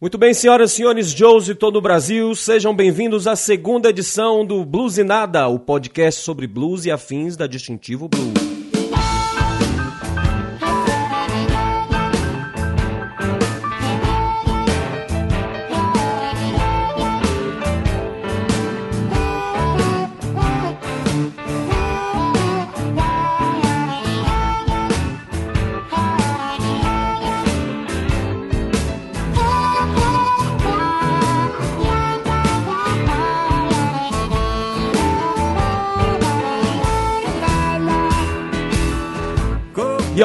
[0.00, 4.46] Muito bem, senhoras e senhores, Joes de todo o Brasil, sejam bem-vindos à segunda edição
[4.46, 8.57] do Blues e Nada, o podcast sobre blues e afins da Distintivo Blues.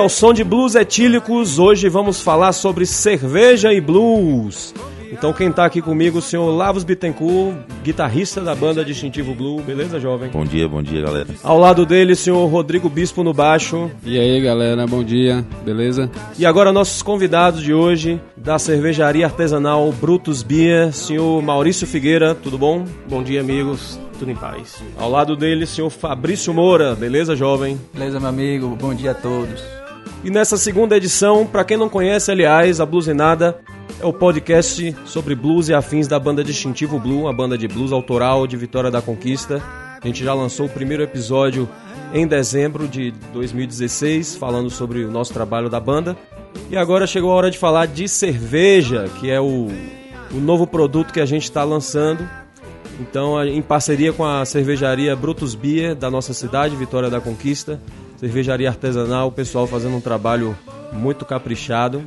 [0.04, 4.74] Ao som de blues etílicos, hoje vamos falar sobre cerveja e blues.
[5.10, 10.02] Então quem tá aqui comigo, o senhor Lavos Bittencourt, guitarrista da banda Distintivo Blue, beleza,
[10.02, 10.30] jovem?
[10.30, 11.28] Bom dia, bom dia, galera.
[11.42, 13.90] Ao lado dele, o senhor Rodrigo Bispo no baixo.
[14.04, 16.12] E aí, galera, bom dia, beleza?
[16.38, 22.58] E agora nossos convidados de hoje, da cervejaria artesanal Brutus Beer, senhor Maurício Figueira, tudo
[22.58, 22.84] bom?
[23.08, 23.98] Bom dia, amigos.
[24.20, 24.84] Tudo em paz.
[24.98, 27.80] Ao lado dele, senhor Fabrício Moura, beleza, jovem?
[27.94, 28.78] Beleza, meu amigo.
[28.80, 29.83] Bom dia a todos.
[30.24, 33.60] E nessa segunda edição, para quem não conhece, aliás, a Bluesinada
[34.00, 37.92] é o podcast sobre blues e afins da banda Distintivo Blue, a banda de blues
[37.92, 39.62] autoral de Vitória da Conquista.
[40.02, 41.68] A gente já lançou o primeiro episódio
[42.14, 46.16] em dezembro de 2016, falando sobre o nosso trabalho da banda.
[46.72, 49.68] E agora chegou a hora de falar de cerveja, que é o,
[50.32, 52.26] o novo produto que a gente está lançando.
[52.98, 57.82] Então, em parceria com a cervejaria Brutus Beer da nossa cidade, Vitória da Conquista,
[58.24, 60.58] cervejaria artesanal, o pessoal fazendo um trabalho
[60.94, 62.02] muito caprichado.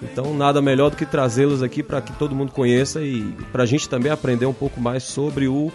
[0.00, 3.66] Então, nada melhor do que trazê-los aqui para que todo mundo conheça e para a
[3.66, 5.70] gente também aprender um pouco mais sobre o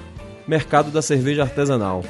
[0.47, 2.03] mercado da cerveja artesanal.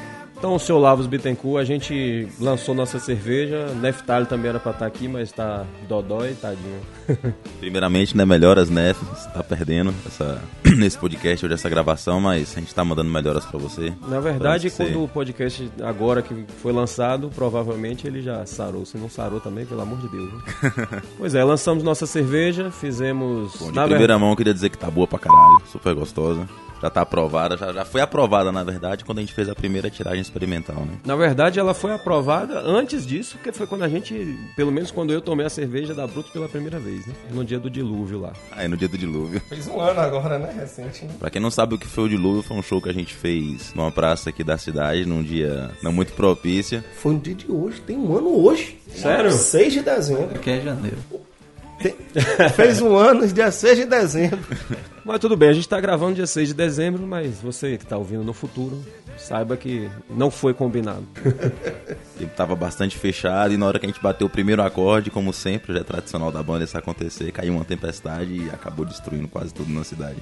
[0.44, 3.68] Então, o seu Lavos Bittencourt, a gente lançou nossa cerveja.
[3.80, 6.82] Neftali também era para estar aqui, mas está dodói, tadinho.
[7.58, 8.92] Primeiramente, né, melhoras, né?
[8.92, 10.42] Você tá perdendo essa,
[10.76, 13.90] nesse podcast hoje, essa gravação, mas a gente está mandando melhoras para você.
[14.06, 14.98] Na verdade, quando você...
[14.98, 18.84] o podcast agora que foi lançado, provavelmente ele já sarou.
[18.84, 20.30] Se não sarou também, pelo amor de Deus.
[20.30, 21.02] Né?
[21.16, 23.56] pois é, lançamos nossa cerveja, fizemos...
[23.58, 24.20] Bom, de primeira verdade...
[24.20, 26.46] mão, queria dizer que tá boa pra caralho, super gostosa
[26.84, 29.88] já tá aprovada, já, já foi aprovada, na verdade, quando a gente fez a primeira
[29.88, 30.98] tiragem experimental, né?
[31.02, 35.10] Na verdade, ela foi aprovada antes disso, que foi quando a gente, pelo menos quando
[35.10, 37.14] eu tomei a cerveja da Bruto pela primeira vez, né?
[37.30, 38.34] No dia do dilúvio lá.
[38.52, 39.40] Ah, é no dia do dilúvio.
[39.48, 40.54] Fez um ano agora, né?
[40.54, 41.06] Recente.
[41.18, 43.14] Pra quem não sabe o que foi o dilúvio, foi um show que a gente
[43.14, 46.84] fez numa praça aqui da cidade, num dia não muito propício.
[46.96, 48.78] Foi no dia de hoje, tem um ano hoje.
[48.94, 49.32] Sério?
[49.32, 50.38] 6 de dezembro.
[50.38, 50.98] Que é janeiro.
[52.54, 54.40] Fez um ano, dia 6 de dezembro.
[55.04, 57.96] Mas tudo bem, a gente está gravando dia 6 de dezembro, mas você que está
[57.96, 58.82] ouvindo no futuro,
[59.18, 61.06] saiba que não foi combinado.
[62.16, 65.32] Ele estava bastante fechado e na hora que a gente bateu o primeiro acorde, como
[65.32, 69.52] sempre, já é tradicional da banda isso acontecer, caiu uma tempestade e acabou destruindo quase
[69.52, 70.16] tudo na cidade.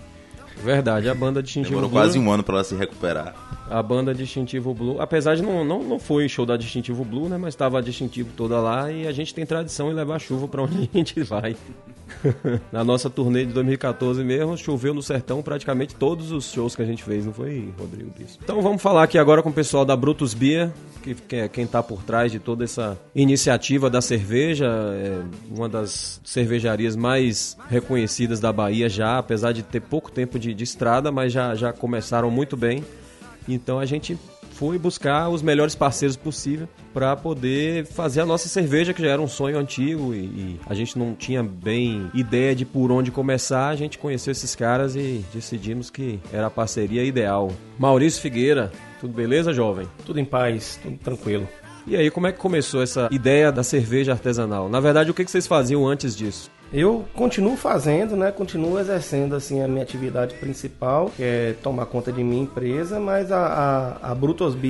[0.63, 2.01] Verdade, a banda Distintivo Demorou Blue...
[2.01, 3.35] quase um ano para ela se recuperar.
[3.69, 7.37] A banda Distintivo Blue, apesar de não, não, não foi show da Distintivo Blue, né?
[7.39, 10.63] Mas estava a Distintivo toda lá e a gente tem tradição em levar chuva para
[10.63, 11.57] onde a gente vai.
[12.71, 16.85] Na nossa turnê de 2014 mesmo, choveu no sertão praticamente todos os shows que a
[16.85, 18.11] gente fez, não foi, Rodrigo?
[18.21, 18.39] Isso.
[18.43, 20.71] Então vamos falar aqui agora com o pessoal da Brutus Beer,
[21.03, 25.69] que, que é quem está por trás de toda essa iniciativa da cerveja, é uma
[25.69, 31.11] das cervejarias mais reconhecidas da Bahia já, apesar de ter pouco tempo de, de estrada,
[31.11, 32.85] mas já, já começaram muito bem.
[33.49, 34.17] Então a gente
[34.53, 39.21] foi buscar os melhores parceiros possível para poder fazer a nossa cerveja, que já era
[39.21, 43.69] um sonho antigo e, e, a gente não tinha bem ideia de por onde começar.
[43.69, 47.51] A gente conheceu esses caras e decidimos que era a parceria ideal.
[47.79, 48.71] Maurício Figueira,
[49.01, 49.89] tudo beleza, jovem?
[50.05, 51.49] Tudo em paz, tudo tranquilo.
[51.85, 54.69] E aí, como é que começou essa ideia da cerveja artesanal?
[54.69, 56.49] Na verdade, o que vocês faziam antes disso?
[56.73, 58.33] Eu continuo fazendo, né?
[58.33, 63.31] Continuo exercendo assim a minha atividade principal, que é tomar conta de minha empresa, mas
[63.31, 64.17] a, a, a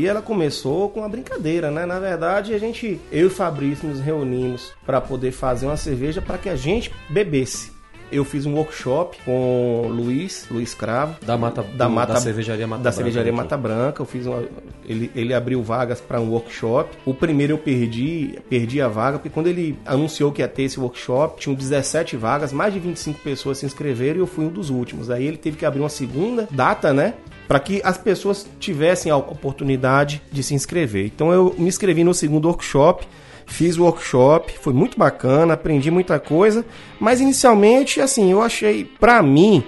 [0.04, 1.86] ela começou com uma brincadeira, né?
[1.86, 6.38] Na verdade, a gente, eu e Fabrício nos reunimos para poder fazer uma cerveja para
[6.38, 7.70] que a gente bebesse
[8.12, 11.16] eu fiz um workshop com o Luiz, Luiz Cravo.
[11.24, 12.96] Da Mata, da, mata, da cervejaria Mata da Branca.
[12.96, 14.02] cervejaria Mata Branca.
[14.02, 14.44] Eu fiz uma,
[14.86, 16.90] ele, ele abriu vagas para um workshop.
[17.04, 20.78] O primeiro eu perdi, perdi a vaga, porque quando ele anunciou que ia ter esse
[20.78, 24.70] workshop, tinham 17 vagas, mais de 25 pessoas se inscreveram e eu fui um dos
[24.70, 25.10] últimos.
[25.10, 27.14] Aí ele teve que abrir uma segunda data, né?
[27.48, 31.04] para que as pessoas tivessem a oportunidade de se inscrever.
[31.06, 33.06] Então eu me inscrevi no segundo workshop
[33.52, 36.64] Fiz o workshop, foi muito bacana, aprendi muita coisa,
[36.98, 39.62] mas inicialmente, assim, eu achei, para mim,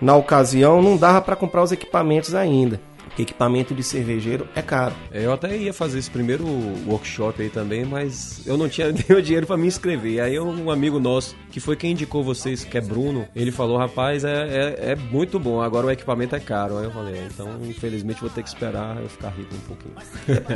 [0.00, 2.80] na ocasião, não dava para comprar os equipamentos ainda.
[3.18, 4.94] Equipamento de cervejeiro é caro.
[5.10, 6.46] É, eu até ia fazer esse primeiro
[6.86, 10.20] workshop aí também, mas eu não tinha nem o dinheiro para me inscrever.
[10.20, 14.24] Aí um amigo nosso, que foi quem indicou vocês, que é Bruno, ele falou, rapaz,
[14.24, 16.78] é, é, é muito bom, agora o equipamento é caro.
[16.78, 19.94] Aí eu falei, é, então infelizmente vou ter que esperar eu ficar rico um pouquinho.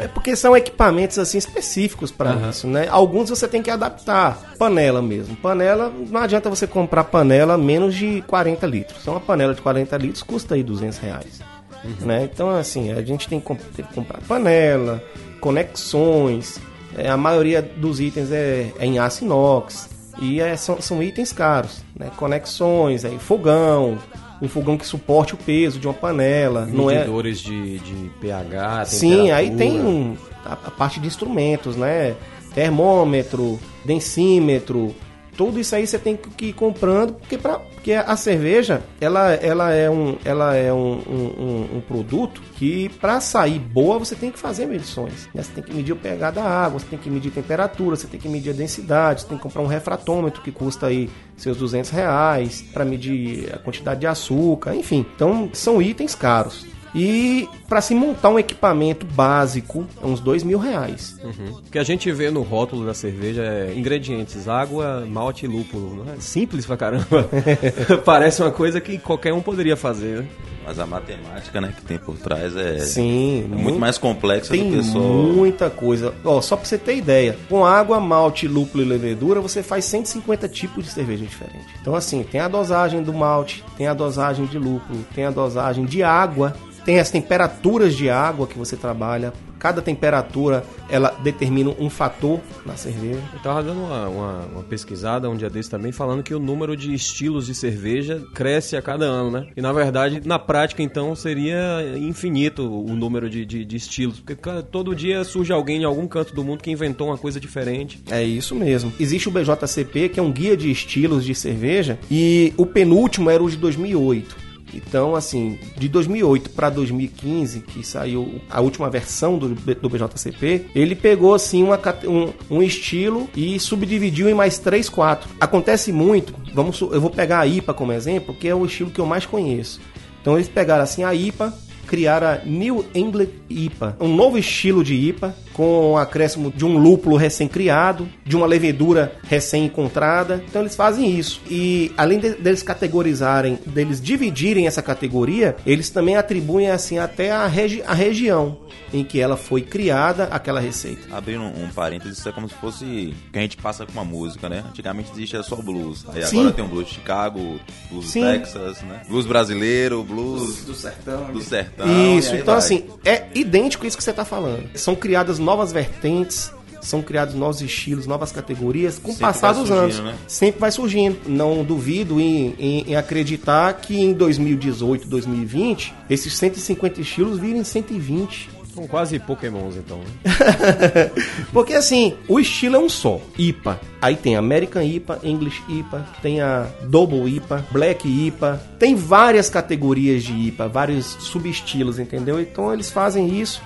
[0.03, 2.51] É porque são equipamentos assim específicos para uhum.
[2.51, 2.89] isso, né?
[2.89, 4.55] Alguns você tem que adaptar.
[4.59, 5.37] Panela mesmo.
[5.37, 8.99] Panela, não adianta você comprar panela menos de 40 litros.
[9.01, 11.41] Então uma panela de 40 litros custa aí 200 reais.
[11.85, 12.07] Uhum.
[12.07, 12.29] Né?
[12.33, 15.03] Então, assim, a gente tem que, tem que comprar panela,
[15.41, 16.61] conexões,
[16.97, 19.89] é, a maioria dos itens é, é em aço inox
[20.21, 22.11] e é, são, são, itens caros, né?
[22.17, 23.99] Conexões, aí fogão,
[24.43, 28.85] um fogão que suporte o peso de uma panela, Medidores não é de, de pH,
[28.87, 32.15] Sim, aí tem a, a, parte de instrumentos, né?
[32.55, 34.95] Termômetro, densímetro,
[35.41, 39.73] tudo isso aí você tem que ir comprando, porque, pra, porque a cerveja ela, ela
[39.73, 44.39] é, um, ela é um, um, um produto que para sair boa você tem que
[44.39, 45.31] fazer medições.
[45.35, 45.43] Né?
[45.43, 48.07] Você tem que medir o pH da água, você tem que medir a temperatura, você
[48.07, 51.09] tem que medir a densidade, você tem que comprar um refratômetro que custa aí
[51.39, 55.07] seus 200 reais para medir a quantidade de açúcar, enfim.
[55.17, 56.67] Então são itens caros.
[56.95, 61.17] E para se montar um equipamento básico, é uns dois mil reais.
[61.23, 61.59] Uhum.
[61.59, 66.05] O que a gente vê no rótulo da cerveja é ingredientes, água, malte e lúpulo.
[66.17, 67.29] É simples pra caramba.
[68.05, 70.29] Parece uma coisa que qualquer um poderia fazer, né?
[70.65, 74.53] Mas a matemática, né, que tem por trás é, Sim, é muito, muito, mais complexa
[74.53, 74.99] tem do que só...
[75.01, 76.15] muita coisa.
[76.25, 80.49] Ó, só pra você ter ideia, com água, malte, lúpulo e levedura, você faz 150
[80.49, 81.67] tipos de cerveja diferente.
[81.81, 85.87] Então, assim, tem a dosagem do malte, tem a dosagem de lúpulo, tem a dosagem
[85.87, 86.55] de água,
[86.85, 89.33] tem as temperaturas de água que você trabalha.
[89.59, 93.21] Cada temperatura ela determina um fator na cerveja.
[93.33, 96.75] Eu estava dando uma, uma, uma, pesquisada um dia desse também falando que o número
[96.75, 99.49] de estilos de cerveja cresce a cada ano, né?
[99.55, 104.19] E na verdade, na prática, então, seria infinito o número de, de, de estilos.
[104.21, 104.35] Porque
[104.71, 108.03] todo dia surge alguém em algum canto do mundo que inventou uma coisa diferente.
[108.11, 108.91] É isso mesmo.
[108.99, 113.43] Existe o BJCP, que é um guia de estilos de cerveja, e o penúltimo era
[113.43, 114.50] o de 2008.
[114.75, 120.95] Então, assim, de 2008 para 2015, que saiu a última versão do, do BJCP, ele
[120.95, 125.29] pegou assim uma, um, um estilo e subdividiu em mais três, quatro.
[125.41, 129.01] Acontece muito, vamos, eu vou pegar a IPA como exemplo, que é o estilo que
[129.01, 129.81] eu mais conheço.
[130.21, 131.53] Então eles pegaram assim a IPA,
[131.91, 136.79] criar a New England IPA, um novo estilo de IPA, com o acréscimo de um
[136.79, 140.41] lúpulo recém-criado, de uma levedura recém-encontrada.
[140.49, 141.43] Então eles fazem isso.
[141.51, 147.49] E além de, deles categorizarem, deles dividirem essa categoria, eles também atribuem assim até a,
[147.49, 148.59] regi a região
[148.93, 151.15] em que ela foi criada, aquela receita.
[151.15, 154.05] Abrindo um, um parênteses, isso é como se fosse que a gente passa com uma
[154.05, 154.65] música, né?
[154.69, 156.05] Antigamente existia só blues.
[156.09, 156.41] Aí Sim.
[156.41, 157.61] agora tem um blues de Chicago,
[157.91, 158.23] blues Sim.
[158.23, 159.03] Texas, né?
[159.09, 161.33] Blues brasileiro, blues do sertão.
[161.33, 161.80] Do sertão.
[161.87, 162.59] Isso, então vai.
[162.59, 164.69] assim, é idêntico isso que você está falando.
[164.75, 170.01] São criadas novas vertentes, são criados novos estilos, novas categorias com o passar dos anos.
[170.01, 170.15] Né?
[170.27, 171.19] Sempre vai surgindo.
[171.27, 178.60] Não duvido em, em, em, acreditar que em 2018, 2020, esses 150 estilos virem 120.
[178.75, 179.99] São quase pokémons, então.
[179.99, 181.11] Né?
[181.53, 183.21] Porque assim, o estilo é um só.
[183.37, 183.81] IPA.
[184.01, 188.61] Aí tem American IPA, English IPA, tem a Double IPA, Black IPA.
[188.79, 192.41] Tem várias categorias de IPA, vários subestilos, entendeu?
[192.41, 193.61] Então eles fazem isso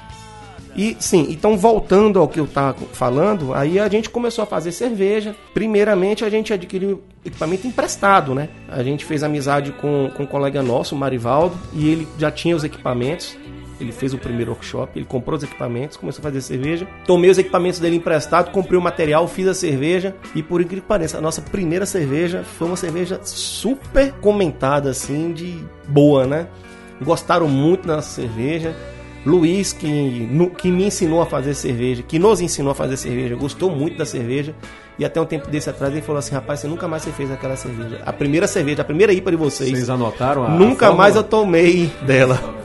[0.76, 4.72] e sim, então voltando ao que eu estava falando, aí a gente começou a fazer
[4.72, 5.34] cerveja.
[5.52, 8.48] Primeiramente a gente adquiriu equipamento emprestado, né?
[8.68, 12.56] A gente fez amizade com, com um colega nosso, o Marivaldo, e ele já tinha
[12.56, 13.36] os equipamentos.
[13.80, 16.86] Ele fez o primeiro workshop, ele comprou os equipamentos, começou a fazer cerveja.
[17.06, 20.14] Tomei os equipamentos dele emprestado, comprei o material, fiz a cerveja.
[20.34, 25.32] E por incrível que pareça, a nossa primeira cerveja foi uma cerveja super comentada, assim,
[25.32, 26.46] de boa, né?
[27.02, 28.74] Gostaram muito da nossa cerveja.
[29.26, 33.34] Luiz, que, no, que me ensinou a fazer cerveja, que nos ensinou a fazer cerveja,
[33.34, 34.54] gostou muito da cerveja.
[34.98, 37.30] E até um tempo desse atrás ele falou assim: rapaz, você nunca mais você fez
[37.30, 38.02] aquela cerveja.
[38.04, 39.70] A primeira cerveja, a primeira IPA de vocês.
[39.70, 40.50] Vocês anotaram a.
[40.50, 42.38] Nunca a mais eu tomei dela.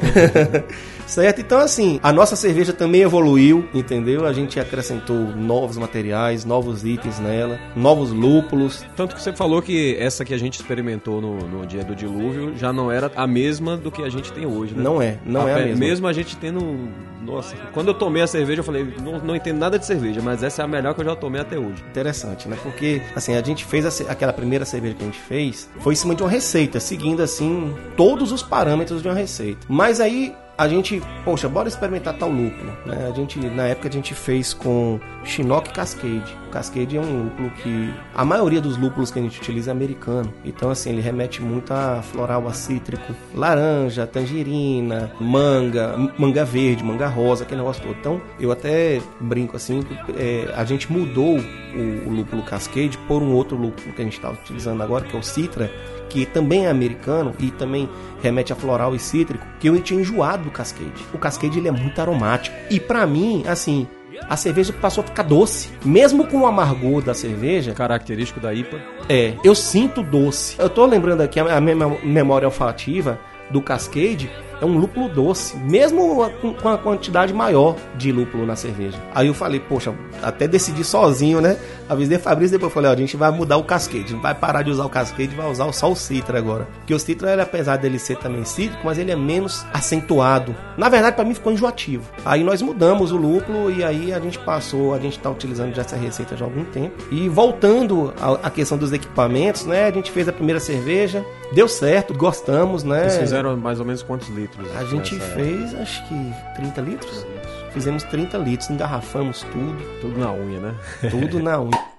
[0.00, 0.62] 呵呵呵
[1.10, 1.40] certo?
[1.40, 4.26] Então, assim, a nossa cerveja também evoluiu, entendeu?
[4.26, 8.84] A gente acrescentou novos materiais, novos itens nela, novos lúpulos.
[8.96, 12.56] Tanto que você falou que essa que a gente experimentou no, no dia do dilúvio
[12.56, 14.82] já não era a mesma do que a gente tem hoje, né?
[14.82, 15.80] Não é, não a, é a mesma.
[15.80, 16.88] Mesmo a gente tendo.
[17.20, 20.42] Nossa, quando eu tomei a cerveja, eu falei, não, não entendo nada de cerveja, mas
[20.42, 21.84] essa é a melhor que eu já tomei até hoje.
[21.90, 22.56] Interessante, né?
[22.62, 25.96] Porque, assim, a gente fez a, aquela primeira cerveja que a gente fez, foi em
[25.96, 29.60] cima de uma receita, seguindo, assim, todos os parâmetros de uma receita.
[29.68, 33.08] Mas aí a gente, poxa, bora experimentar tal lúpulo, né?
[33.10, 36.36] A gente, na época a gente fez com Chinook Cascade.
[36.48, 39.72] O Cascade é um lúpulo que a maioria dos lúpulos que a gente utiliza é
[39.72, 40.30] americano.
[40.44, 47.08] Então assim, ele remete muito a floral, a cítrico, laranja, tangerina, manga, manga verde, manga
[47.08, 47.96] rosa, aquele negócio todo.
[47.98, 49.82] Então, eu até brinco assim,
[50.14, 51.40] é, a gente mudou
[51.74, 55.16] o, o lúpulo Cascade por um outro lúpulo que a gente está utilizando agora, que
[55.16, 55.70] é o Citra,
[56.08, 57.88] que também é americano e também
[58.22, 61.04] remete a floral e cítrico, que eu tinha enjoado do Cascade.
[61.14, 62.54] O Cascade ele é muito aromático.
[62.70, 63.86] E para mim, assim,
[64.28, 65.70] a cerveja passou a ficar doce.
[65.84, 67.72] Mesmo com o amargor da cerveja.
[67.72, 68.80] Característico da IPA.
[69.08, 70.56] É, eu sinto doce.
[70.58, 73.18] Eu tô lembrando aqui a minha memória olfativa
[73.50, 78.98] do Cascade é um lúpulo doce, mesmo com a quantidade maior de lúpulo na cerveja.
[79.14, 81.56] Aí eu falei, poxa, até decidi sozinho, né?
[81.88, 84.84] Avisei Fabrício, depois falei, ó, a gente vai mudar o gente vai parar de usar
[84.84, 86.68] o cascade, vai usar só o citra agora.
[86.78, 90.54] Porque o citra, ele, apesar dele ser também cítrico, mas ele é menos acentuado.
[90.76, 92.10] Na verdade, para mim ficou enjoativo.
[92.24, 95.82] Aí nós mudamos o lúpulo e aí a gente passou, a gente tá utilizando já
[95.82, 96.94] essa receita já há algum tempo.
[97.10, 98.12] E voltando
[98.42, 99.86] à questão dos equipamentos, né?
[99.86, 103.08] A gente fez a primeira cerveja, deu certo, gostamos, né?
[103.08, 104.49] Vocês fizeram mais ou menos quantos litros?
[104.58, 104.76] Litros?
[104.76, 106.14] A gente fez, acho que
[106.56, 107.26] 30 litros.
[107.72, 110.00] Fizemos 30 litros, engarrafamos tudo.
[110.00, 110.74] Tudo na unha, né?
[111.10, 111.90] Tudo na unha.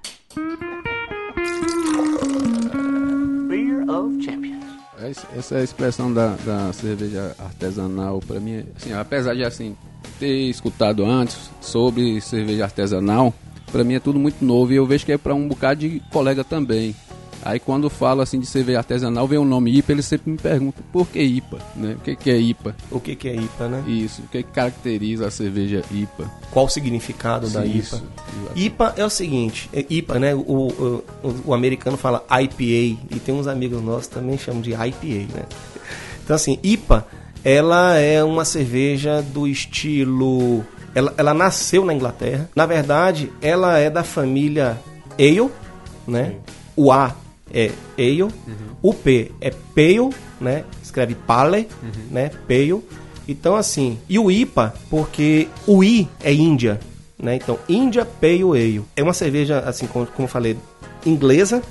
[5.36, 9.76] Essa é a expressão da, da cerveja artesanal, para mim, assim, apesar de assim
[10.20, 13.34] ter escutado antes sobre cerveja artesanal,
[13.72, 16.02] para mim é tudo muito novo e eu vejo que é para um bocado de
[16.12, 16.96] colega também.
[17.44, 20.84] Aí quando falo assim de cerveja artesanal, vem o nome IPA, eles sempre me perguntam
[20.92, 21.96] por que IPA, né?
[21.98, 22.76] O que, que é IPA?
[22.92, 23.84] O que, que é IPA, né?
[23.88, 26.30] Isso, o que, que caracteriza a cerveja IPA?
[26.52, 27.78] Qual o significado Sim, da IPA?
[27.78, 28.04] Isso.
[28.56, 30.36] IPA é o seguinte, é IPA, né?
[30.36, 31.04] O, o,
[31.46, 35.46] o, americano fala IPA e tem uns amigos nossos também chamam de IPA, né?
[36.24, 37.08] Então assim, IPA,
[37.44, 40.64] ela é uma cerveja do estilo...
[40.94, 42.50] Ela, ela nasceu na Inglaterra.
[42.54, 44.78] Na verdade, ela é da família
[45.18, 45.50] Ale,
[46.06, 46.32] né?
[46.32, 46.54] Sim.
[46.76, 47.16] O A
[47.54, 48.32] é ale, uhum.
[48.82, 50.64] o P é pale, né?
[50.82, 51.92] Escreve pale, uhum.
[52.12, 52.32] né?
[52.48, 52.82] Pale.
[53.28, 56.80] Então assim, e o IPA, porque o I é Índia,
[57.22, 57.36] né?
[57.36, 58.84] Então, India Pale Ale.
[58.96, 60.58] É uma cerveja, assim, como, como eu falei,
[61.06, 61.62] inglesa,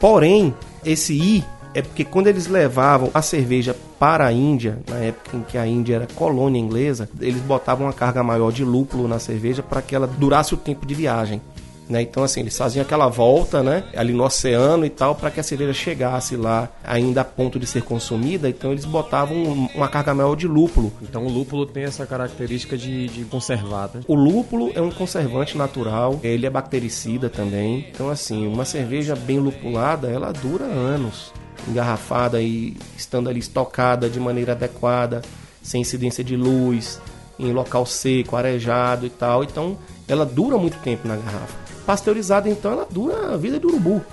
[0.00, 0.52] porém,
[0.84, 1.44] esse I
[1.74, 5.66] é porque quando eles levavam a cerveja para a Índia, na época em que a
[5.66, 9.94] Índia era colônia inglesa, eles botavam uma carga maior de lúpulo na cerveja para que
[9.94, 11.40] ela durasse o tempo de viagem.
[11.88, 12.02] Né?
[12.02, 13.84] Então, assim, eles faziam aquela volta, né?
[13.96, 17.66] Ali no oceano e tal, para que a cerveja chegasse lá ainda a ponto de
[17.66, 18.48] ser consumida.
[18.48, 20.92] Então, eles botavam uma carga maior de lúpulo.
[21.00, 24.02] Então, o lúpulo tem essa característica de, de conservar, né?
[24.06, 27.86] O lúpulo é um conservante natural, ele é bactericida também.
[27.90, 31.32] Então, assim, uma cerveja bem lupulada, ela dura anos.
[31.66, 35.22] Engarrafada e estando ali estocada de maneira adequada,
[35.62, 37.00] sem incidência de luz,
[37.38, 39.42] em local seco, arejado e tal.
[39.42, 39.76] Então,
[40.06, 44.04] ela dura muito tempo na garrafa pasteurizada, então ela dura a vida do urubu.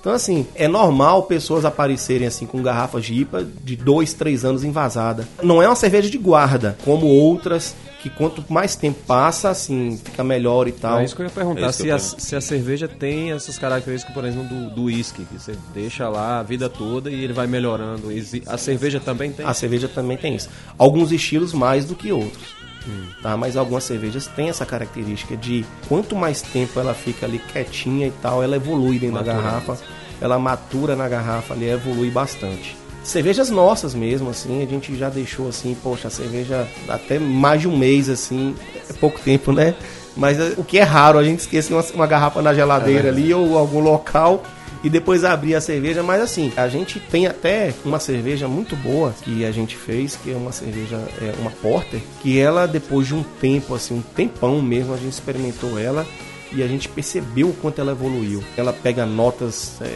[0.00, 4.64] Então, assim, é normal pessoas aparecerem assim com garrafas de IPA de dois, três anos
[4.64, 5.28] envasada.
[5.40, 10.24] Não é uma cerveja de guarda, como outras que quanto mais tempo passa, assim, fica
[10.24, 11.00] melhor e tal.
[11.00, 14.14] É isso que eu ia perguntar, é se, a, se a cerveja tem essas características,
[14.14, 18.08] por exemplo, do uísque, que você deixa lá a vida toda e ele vai melhorando.
[18.46, 19.44] A cerveja também tem?
[19.44, 20.48] A cerveja também tem isso.
[20.78, 22.59] Alguns estilos mais do que outros.
[22.86, 23.06] Hum.
[23.22, 23.36] Tá?
[23.36, 28.12] Mas algumas cervejas têm essa característica de quanto mais tempo ela fica ali quietinha e
[28.22, 29.34] tal, ela evolui dentro matura.
[29.34, 29.78] da garrafa,
[30.20, 32.76] ela matura na garrafa ali, evolui bastante.
[33.02, 37.68] Cervejas nossas mesmo, assim, a gente já deixou assim, poxa, a cerveja até mais de
[37.68, 38.54] um mês, assim,
[38.88, 39.74] é pouco tempo, né?
[40.16, 43.10] Mas é, o que é raro, a gente esquece uma, uma garrafa na geladeira é
[43.10, 44.42] ali ou algum local
[44.82, 46.02] e depois abrir a cerveja.
[46.02, 50.32] Mas assim, a gente tem até uma cerveja muito boa que a gente fez, que
[50.32, 54.60] é uma cerveja, é uma porter, que ela depois de um tempo, assim, um tempão
[54.60, 56.06] mesmo, a gente experimentou ela
[56.52, 58.42] e a gente percebeu o quanto ela evoluiu.
[58.56, 59.86] Ela pega notas, é,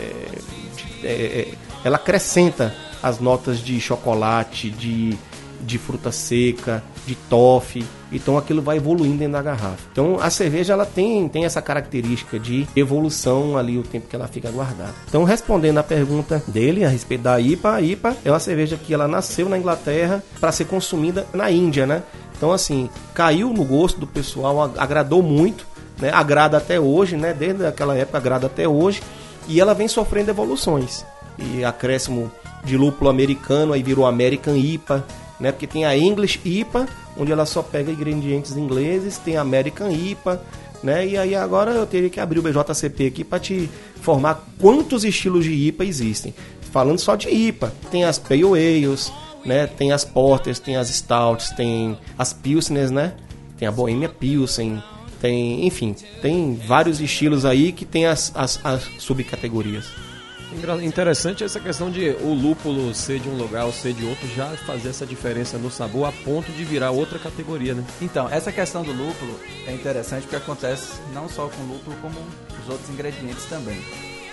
[0.77, 5.19] de, é, é ela acrescenta as notas de chocolate, de
[5.65, 7.85] de fruta seca, de toffee.
[8.17, 9.79] Então aquilo vai evoluindo dentro da garrafa.
[9.93, 14.29] Então a cerveja ela tem, tem essa característica de evolução ali o tempo que ela
[14.29, 14.95] fica guardada.
[15.09, 18.95] Então respondendo a pergunta dele a respeito da IPA, a IPA é uma cerveja que
[18.95, 22.03] ela nasceu na Inglaterra para ser consumida na Índia, né?
[22.37, 25.67] Então assim, caiu no gosto do pessoal, agradou muito,
[26.01, 26.11] né?
[26.13, 27.35] Agrada até hoje, né?
[27.35, 29.03] Desde aquela época agrada até hoje
[29.49, 31.05] e ela vem sofrendo evoluções.
[31.39, 32.31] E acréscimo
[32.65, 35.05] de lúpulo americano, aí virou American IPA,
[35.39, 35.53] né?
[35.53, 40.43] Porque tem a English IPA, onde ela só pega ingredientes ingleses, tem a American IPA,
[40.83, 41.07] né?
[41.07, 43.69] E aí agora eu teria que abrir o BJCP aqui para te
[44.01, 46.35] formar quantos estilos de IPA existem.
[46.71, 49.13] Falando só de IPA, tem as Pale Ales,
[49.45, 49.67] né?
[49.67, 53.15] Tem as porters, tem as stouts, tem as pilsners, né?
[53.57, 54.83] Tem a Bohemia Pilsen,
[55.21, 59.87] tem, enfim, tem vários estilos aí que tem as, as, as subcategorias.
[60.83, 64.57] Interessante essa questão de o lúpulo ser de um lugar ou ser de outro já
[64.59, 67.85] fazer essa diferença no sabor a ponto de virar outra categoria, né?
[68.01, 72.19] Então, essa questão do lúpulo é interessante porque acontece não só com o lúpulo, como
[72.63, 73.81] os outros ingredientes também.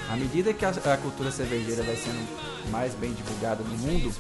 [0.09, 2.27] À medida que a, a cultura cervejeira vai sendo
[2.69, 4.13] mais bem divulgada no mundo,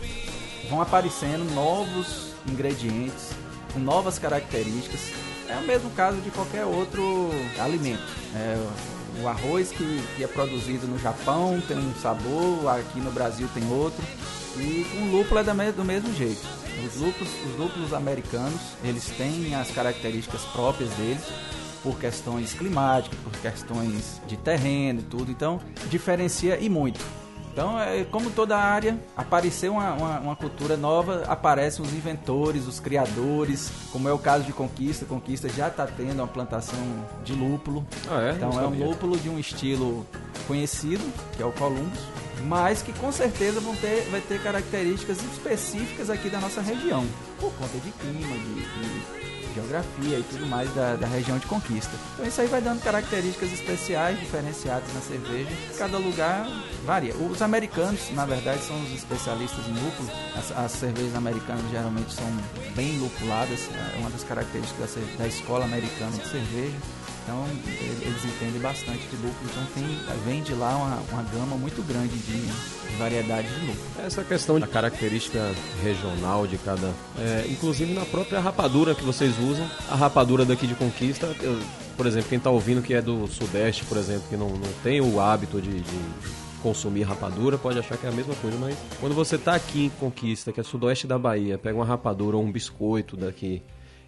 [0.69, 3.29] vão aparecendo novos ingredientes
[3.73, 5.11] com novas características.
[5.47, 7.29] É o mesmo caso de qualquer outro
[7.59, 8.03] alimento.
[8.35, 8.57] É,
[9.21, 13.63] o arroz que, que é produzido no Japão tem um sabor, aqui no Brasil tem
[13.71, 14.01] outro.
[14.57, 16.41] E o lúpulo é do mesmo jeito.
[16.85, 21.23] Os lúpulos, os lúpulos americanos, eles têm as características próprias deles
[21.83, 25.31] por questões climáticas, por questões de terreno e tudo.
[25.31, 25.59] Então,
[25.89, 26.99] diferencia e muito.
[27.51, 32.79] Então, é, como toda área, apareceu uma, uma, uma, cultura nova, aparecem os inventores, os
[32.79, 35.05] criadores, como é o caso de Conquista.
[35.05, 36.79] Conquista já está tendo uma plantação
[37.25, 37.85] de lúpulo.
[38.09, 38.31] Ah, é?
[38.31, 40.05] Então, é um lúpulo de um estilo
[40.47, 41.03] conhecido,
[41.35, 41.99] que é o Columbus,
[42.45, 47.05] mas que com certeza vão ter, vai ter características específicas aqui da nossa região,
[47.39, 49.20] por conta de clima, de, de
[49.53, 51.91] geografia e tudo mais da, da região de conquista.
[52.13, 55.49] Então isso aí vai dando características especiais, diferenciadas na cerveja.
[55.77, 56.47] Cada lugar
[56.85, 57.15] varia.
[57.15, 60.09] Os americanos, na verdade, são os especialistas em lúpulo.
[60.35, 62.25] As, as cervejas americanas geralmente são
[62.75, 66.75] bem lupuladas, é uma das características da, da escola americana de cerveja.
[67.23, 67.45] Então
[68.01, 72.15] eles entendem bastante de lúpulo, então tem, vem de lá uma, uma gama muito grande
[72.17, 74.05] de, de variedade de lúpulo.
[74.05, 75.39] Essa questão da característica
[75.83, 76.91] regional de cada.
[77.19, 81.59] É, inclusive na própria rapadura que vocês usam, a rapadura daqui de Conquista, eu,
[81.95, 84.99] por exemplo, quem está ouvindo que é do Sudeste, por exemplo, que não, não tem
[84.99, 85.99] o hábito de, de
[86.61, 89.89] consumir rapadura, pode achar que é a mesma coisa, mas quando você está aqui em
[89.89, 93.61] Conquista, que é sudoeste da Bahia, pega uma rapadura ou um biscoito daqui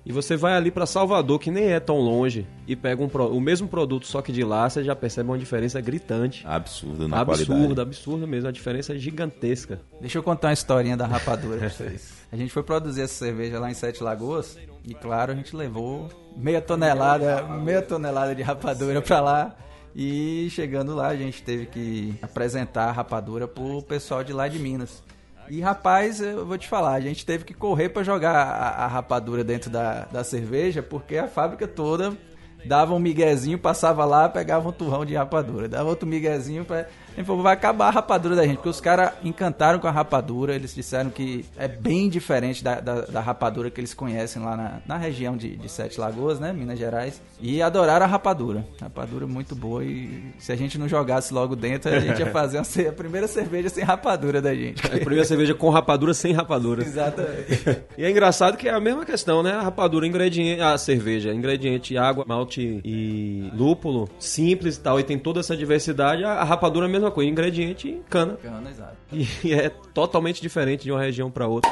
[0.05, 3.39] e você vai ali para Salvador, que nem é tão longe, e pega um o
[3.39, 6.45] mesmo produto, só que de lá, você já percebe uma diferença gritante.
[6.45, 7.61] Absurda na absurda, qualidade.
[7.61, 8.49] Absurda, absurda mesmo.
[8.49, 9.79] A diferença é gigantesca.
[10.01, 12.23] Deixa eu contar uma historinha da rapadura pra vocês.
[12.31, 16.09] A gente foi produzir essa cerveja lá em Sete Lagoas, e claro, a gente levou
[16.35, 19.55] meia tonelada, meia tonelada de rapadura pra lá.
[19.95, 24.57] E chegando lá, a gente teve que apresentar a rapadura pro pessoal de lá de
[24.57, 25.03] Minas.
[25.49, 28.87] E rapaz, eu vou te falar, a gente teve que correr para jogar a, a,
[28.87, 32.17] rapadura dentro da, da cerveja, porque a fábrica toda
[32.65, 37.25] dava um miguezinho, passava lá, pegava um turrão de rapadura, dava outro miguezinho para ele
[37.25, 40.73] falou, vai acabar a rapadura da gente, porque os caras encantaram com a rapadura, eles
[40.73, 44.97] disseram que é bem diferente da, da, da rapadura que eles conhecem lá na, na
[44.97, 48.65] região de, de, Sete Lagoas, né, Minas Gerais, e adoraram a rapadura.
[48.81, 52.57] Rapadura muito boa e se a gente não jogasse logo dentro, a gente ia fazer
[52.57, 54.85] a, a primeira cerveja sem rapadura da gente.
[54.85, 56.81] A primeira cerveja com rapadura sem rapadura.
[56.83, 57.83] Exatamente.
[57.97, 61.97] e é engraçado que é a mesma questão, né, a rapadura, ingrediente, a cerveja, ingrediente,
[61.97, 66.87] água, malte e lúpulo, simples e tal, e tem toda essa diversidade, a, a rapadura
[66.87, 68.37] é mesma coisa, ingrediente cana.
[68.37, 68.95] Cana, exato.
[69.11, 71.69] E, e é totalmente diferente de uma região para outra.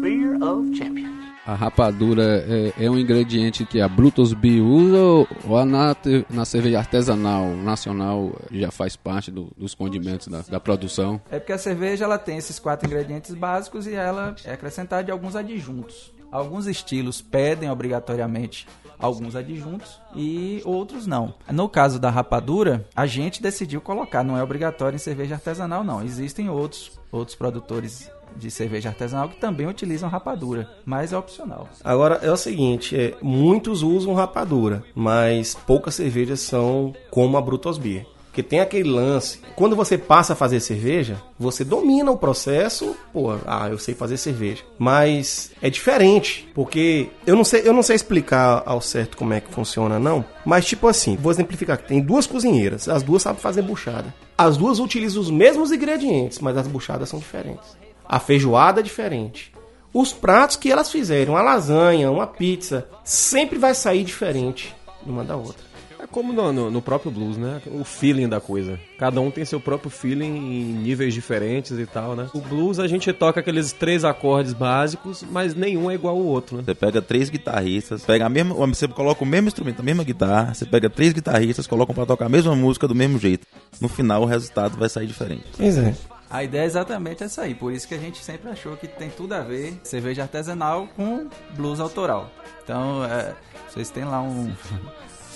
[0.00, 1.16] Beer of Champions.
[1.44, 5.96] A rapadura é, é, um ingrediente que a Brutus Beer usa ou a na,
[6.28, 11.20] na cerveja artesanal nacional já faz parte do, dos condimentos da, da, produção?
[11.30, 15.12] É porque a cerveja ela tem esses quatro ingredientes básicos e ela é acrescentada de
[15.12, 16.12] alguns adjuntos.
[16.32, 18.66] Alguns estilos pedem obrigatoriamente
[18.98, 21.34] alguns adjuntos e outros não.
[21.50, 26.02] No caso da rapadura, a gente decidiu colocar, não é obrigatório em cerveja artesanal não.
[26.02, 31.68] Existem outros outros produtores de cerveja artesanal que também utilizam rapadura, mas é opcional.
[31.82, 37.78] Agora é o seguinte, é, muitos usam rapadura, mas poucas cervejas são como a Brutus
[37.78, 38.06] Beer.
[38.36, 39.40] Porque tem aquele lance.
[39.54, 42.94] Quando você passa a fazer cerveja, você domina o processo.
[43.10, 44.62] Pô, ah, eu sei fazer cerveja.
[44.78, 46.46] Mas é diferente.
[46.54, 50.22] Porque eu não sei, eu não sei explicar ao certo como é que funciona, não.
[50.44, 52.90] Mas, tipo assim, vou exemplificar que tem duas cozinheiras.
[52.90, 54.12] As duas sabem fazer buchada.
[54.36, 57.74] As duas utilizam os mesmos ingredientes, mas as buchadas são diferentes.
[58.06, 59.50] A feijoada é diferente.
[59.94, 65.36] Os pratos que elas fizerem, uma lasanha, uma pizza, sempre vai sair diferente uma da
[65.36, 65.64] outra.
[66.06, 67.60] É como no, no, no, próprio blues, né?
[67.66, 68.78] O feeling da coisa.
[68.96, 72.28] Cada um tem seu próprio feeling em níveis diferentes e tal, né?
[72.32, 76.58] O blues a gente toca aqueles três acordes básicos, mas nenhum é igual ao outro,
[76.58, 76.62] né?
[76.64, 80.54] Você pega três guitarristas, pega a mesma, você coloca o mesmo instrumento, a mesma guitarra,
[80.54, 83.44] você pega três guitarristas, colocam para tocar a mesma música do mesmo jeito.
[83.80, 85.44] No final o resultado vai sair diferente.
[85.56, 85.92] Pois é.
[86.30, 89.08] A ideia é exatamente essa aí, por isso que a gente sempre achou que tem
[89.08, 92.30] tudo a ver cerveja artesanal com blues autoral.
[92.62, 93.32] Então, é,
[93.68, 94.52] vocês têm lá um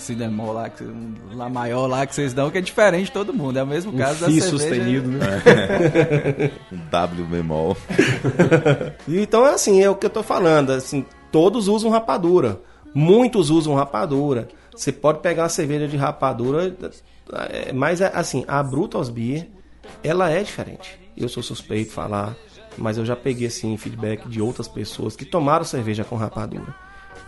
[0.01, 0.83] cinemol lá, que,
[1.33, 3.57] lá maior lá que vocês dão, que é diferente de todo mundo.
[3.57, 4.49] É o mesmo Um caso da FI cerveja.
[4.49, 6.51] sustenido, né?
[6.71, 7.77] Um W bemol.
[9.07, 10.71] Então, é assim, é o que eu tô falando.
[10.71, 12.59] Assim, todos usam rapadura.
[12.93, 14.47] Muitos usam rapadura.
[14.75, 16.75] Você pode pegar uma cerveja de rapadura,
[17.49, 19.47] é, mas é, assim, a Brutus Beer,
[20.03, 20.99] ela é diferente.
[21.15, 22.35] Eu sou suspeito de falar,
[22.77, 26.73] mas eu já peguei assim feedback de outras pessoas que tomaram cerveja com rapadura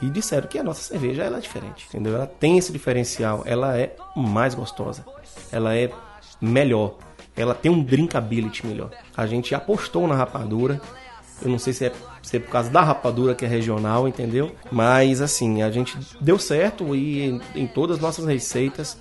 [0.04, 2.16] e disseram que a nossa cerveja ela é diferente, entendeu?
[2.16, 5.06] Ela tem esse diferencial, ela é mais gostosa,
[5.50, 5.90] ela é
[6.42, 6.98] melhor,
[7.38, 8.92] ela tem um drinkability melhor.
[9.16, 10.82] A gente apostou na rapadura,
[11.42, 14.54] eu não sei se é, se é por causa da rapadura que é regional, entendeu?
[14.70, 18.98] Mas assim, a gente deu certo e em, em todas as nossas receitas,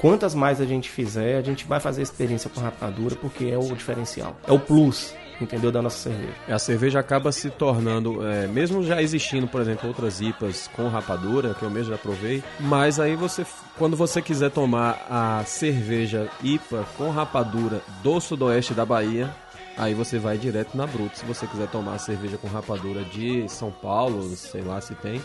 [0.00, 3.72] quantas mais a gente fizer, a gente vai fazer experiência com rapadura porque é o
[3.72, 5.72] diferencial, é o plus, entendeu?
[5.72, 6.34] Da nossa cerveja.
[6.48, 11.54] A cerveja acaba se tornando, é, mesmo já existindo, por exemplo, outras IPAs com rapadura,
[11.54, 13.44] que eu mesmo já provei, mas aí você,
[13.78, 19.34] quando você quiser tomar a cerveja IPA com rapadura do sudoeste da Bahia,
[19.76, 21.18] aí você vai direto na Bruto.
[21.18, 25.22] Se você quiser tomar a cerveja com rapadura de São Paulo, sei lá se tem,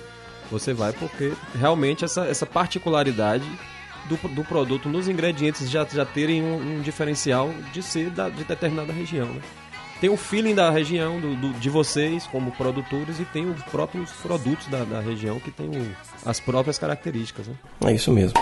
[0.49, 3.45] você vai porque realmente essa, essa particularidade
[4.05, 8.43] do, do produto nos ingredientes já, já terem um, um diferencial de ser da, de
[8.43, 9.41] determinada região, né?
[10.05, 14.11] Tem o feeling da região, do, do- de vocês como produtores, e tem os próprios
[14.11, 17.47] produtos da, da região que tem o- as próprias características.
[17.47, 17.55] Né?
[17.85, 18.37] É isso mesmo.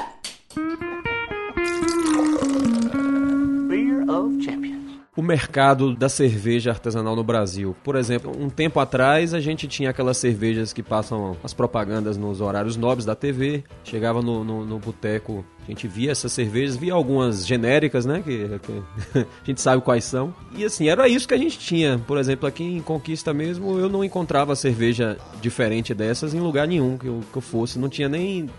[5.16, 7.76] O mercado da cerveja artesanal no Brasil.
[7.84, 12.42] Por exemplo, um tempo atrás a gente tinha aquelas cervejas que passam as propagandas nos
[12.42, 13.64] horários nobres da TV.
[13.84, 18.24] Chegava no, no, no boteco, a gente via essas cervejas, via algumas genéricas, né?
[18.24, 20.34] Que, que a gente sabe quais são.
[20.56, 22.00] E assim, era isso que a gente tinha.
[22.00, 26.98] Por exemplo, aqui em Conquista mesmo, eu não encontrava cerveja diferente dessas em lugar nenhum
[26.98, 27.78] que eu, que eu fosse.
[27.78, 28.50] Não tinha nem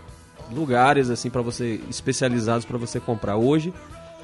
[0.53, 3.73] lugares assim para você especializados para você comprar hoje.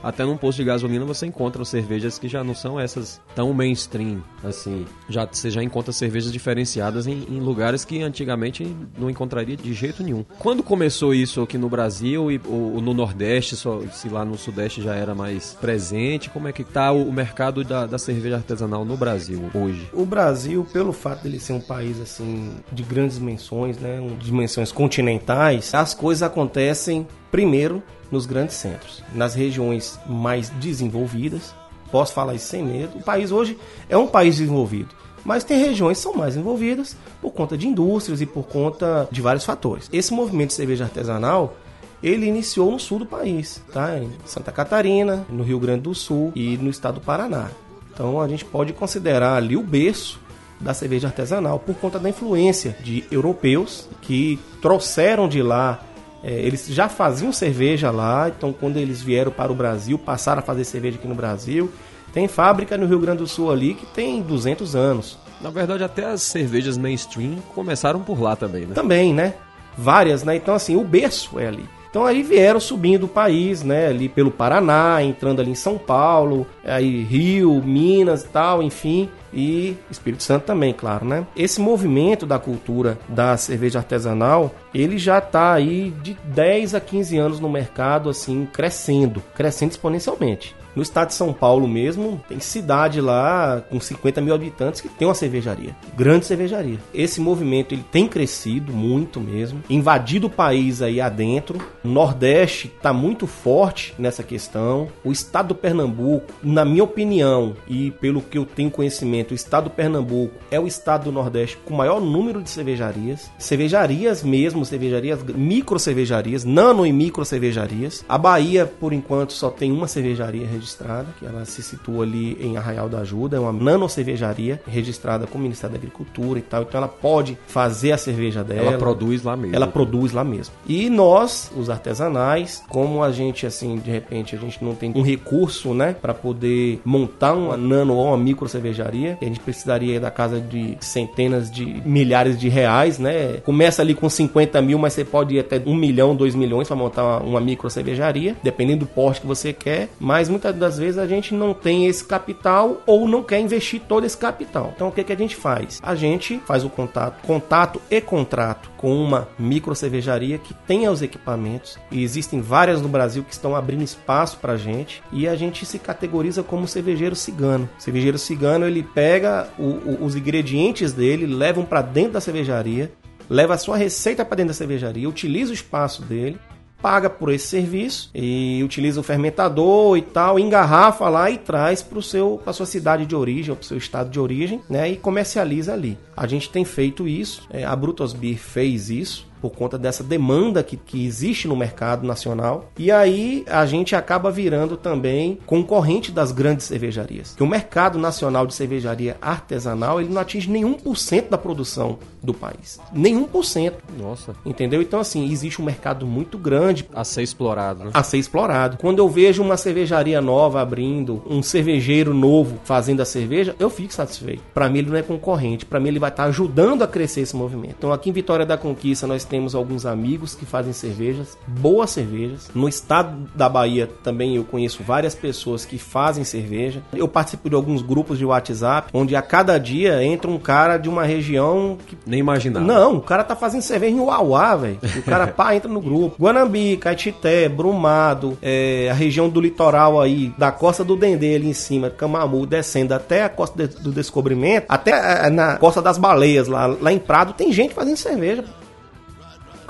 [0.04, 4.24] Até num posto de gasolina você encontra cervejas que já não são essas tão mainstream,
[4.44, 4.86] assim.
[5.10, 10.04] Já, você já encontra cervejas diferenciadas em, em lugares que antigamente não encontraria de jeito
[10.04, 10.26] nenhum.
[10.40, 14.82] Quando começou isso aqui no Brasil e ou, no Nordeste, só, se lá no Sudeste
[14.82, 18.84] já era mais presente, como é que tá o, o mercado da, da cerveja artesanal
[18.84, 19.88] no Brasil hoje?
[19.94, 25.74] O Brasil, pelo fato dele ser um país assim de grandes dimensões, né, dimensões continentais,
[25.74, 31.54] as coisas acontecem primeiro nos grandes centros, nas regiões mais desenvolvidas.
[31.92, 32.98] Posso falar isso sem medo.
[32.98, 33.58] O país hoje
[33.90, 34.90] é um país desenvolvido,
[35.24, 39.22] mas tem regiões que são mais envolvidas por conta de indústrias e por conta de
[39.22, 39.90] vários fatores.
[39.92, 41.56] Esse movimento de cerveja artesanal
[42.04, 43.98] ele iniciou no sul do país, tá?
[43.98, 47.50] Em Santa Catarina, no Rio Grande do Sul e no estado do Paraná.
[47.94, 50.20] Então a gente pode considerar ali o berço
[50.60, 55.80] da cerveja artesanal por conta da influência de europeus que trouxeram de lá.
[56.24, 60.44] Eh, eles já faziam cerveja lá, então quando eles vieram para o Brasil, passaram a
[60.44, 61.72] fazer cerveja aqui no Brasil.
[62.14, 65.18] Tem fábrica no Rio Grande do Sul ali que tem 200 anos.
[65.40, 68.76] Na verdade, até as cervejas mainstream começaram por lá também, né?
[68.76, 69.34] Também, né?
[69.78, 70.36] Várias, né?
[70.36, 71.68] Então, assim, o berço é ali.
[71.92, 73.88] Então aí vieram subindo o país, né?
[73.88, 79.10] Ali pelo Paraná, entrando ali em São Paulo, aí Rio, Minas e tal, enfim.
[79.34, 81.28] E Espírito Santo também, claro, né?
[81.36, 87.18] Esse movimento da cultura da cerveja artesanal, ele já tá aí de 10 a 15
[87.18, 90.56] anos no mercado, assim, crescendo, crescendo exponencialmente.
[90.76, 95.08] No estado de São Paulo mesmo, tem cidade lá com 50 mil habitantes que tem
[95.08, 95.76] uma cervejaria.
[95.96, 96.80] Grande cervejaria.
[96.94, 101.60] Esse movimento ele tem crescido muito mesmo, invadido o país aí adentro.
[101.84, 104.88] O Nordeste está muito forte nessa questão.
[105.04, 109.66] O estado do Pernambuco, na minha opinião e pelo que eu tenho conhecimento, o estado
[109.66, 113.30] do Pernambuco é o estado do Nordeste com o maior número de cervejarias.
[113.38, 118.06] Cervejarias mesmo, cervejarias, micro cervejarias, nano e micro cervejarias.
[118.08, 122.56] A Bahia, por enquanto, só tem uma cervejaria registrada, que ela se situa ali em
[122.56, 126.62] Arraial da Ajuda, é uma nano cervejaria registrada com o Ministério da Agricultura e tal.
[126.62, 128.70] Então ela pode fazer a cerveja dela.
[128.70, 129.56] Ela produz lá mesmo.
[129.56, 130.54] Ela produz lá mesmo.
[130.68, 135.02] E nós, os artesanais, como a gente assim, de repente, a gente não tem um
[135.02, 140.12] recurso, né, para poder montar uma nano ou uma micro cervejaria, a gente precisaria da
[140.12, 143.38] casa de centenas de milhares de reais, né?
[143.44, 146.76] Começa ali com 50 mil, mas você pode ir até um milhão, dois milhões para
[146.76, 149.90] montar uma, uma micro cervejaria, dependendo do porte que você quer.
[150.00, 154.06] Mas muitas das vezes a gente não tem esse capital ou não quer investir todo
[154.06, 154.72] esse capital.
[154.76, 155.80] Então o que, que a gente faz?
[155.84, 161.02] A gente faz o contato, contato e contrato com uma micro cervejaria que tenha os
[161.02, 161.78] equipamentos.
[161.92, 165.02] E existem várias no Brasil que estão abrindo espaço pra gente.
[165.12, 167.70] E a gente se categoriza como cervejeiro cigano.
[167.78, 172.92] Cervejeiro cigano ele pega o- o- os ingredientes dele, levam para dentro da cervejaria,
[173.30, 176.38] leva a sua receita para dentro da cervejaria, utiliza o espaço dele
[176.82, 182.02] paga por esse serviço e utiliza o fermentador e tal, engarrafa lá e traz para
[182.02, 185.74] seu sua cidade de origem ou para o seu estado de origem, né, e comercializa
[185.74, 185.98] ali.
[186.16, 190.64] A gente tem feito isso, é, a Brutus Beer fez isso por conta dessa demanda
[190.64, 192.70] que, que existe no mercado nacional.
[192.78, 197.34] E aí a gente acaba virando também concorrente das grandes cervejarias.
[197.36, 201.98] Que o mercado nacional de cervejaria artesanal ele não atinge nenhum por cento da produção
[202.22, 202.80] do país.
[202.94, 203.78] Nenhum por cento.
[203.98, 204.36] Nossa.
[204.46, 204.82] Entendeu?
[204.82, 207.92] Então, assim, existe um mercado muito grande A ser explorado, né?
[207.94, 208.78] a ser explorado.
[208.78, 213.94] Quando eu vejo uma cervejaria nova abrindo, um cervejeiro novo fazendo a cerveja, eu fico
[213.94, 214.44] satisfeito.
[214.54, 217.36] Para mim ele não é concorrente, para mim ele vai estar ajudando a crescer esse
[217.36, 217.76] movimento.
[217.78, 222.50] Então aqui em Vitória da Conquista nós temos alguns amigos que fazem cervejas, boas cervejas.
[222.54, 226.82] No estado da Bahia também eu conheço várias pessoas que fazem cerveja.
[226.94, 230.90] Eu participo de alguns grupos de WhatsApp onde a cada dia entra um cara de
[230.90, 232.66] uma região que Nem imaginava.
[232.66, 234.80] não, o cara tá fazendo cerveja em Uauá, velho.
[234.98, 236.22] O cara pá, entra no grupo.
[236.22, 241.54] Guanambi, Caetité, Brumado, é, a região do litoral aí, da costa do Dendê ali em
[241.54, 246.50] cima, Camamu, descendo até a costa de- do Descobrimento, até é, na costa das Baleias,
[246.50, 248.44] lá, lá em Prado, tem gente fazendo cerveja.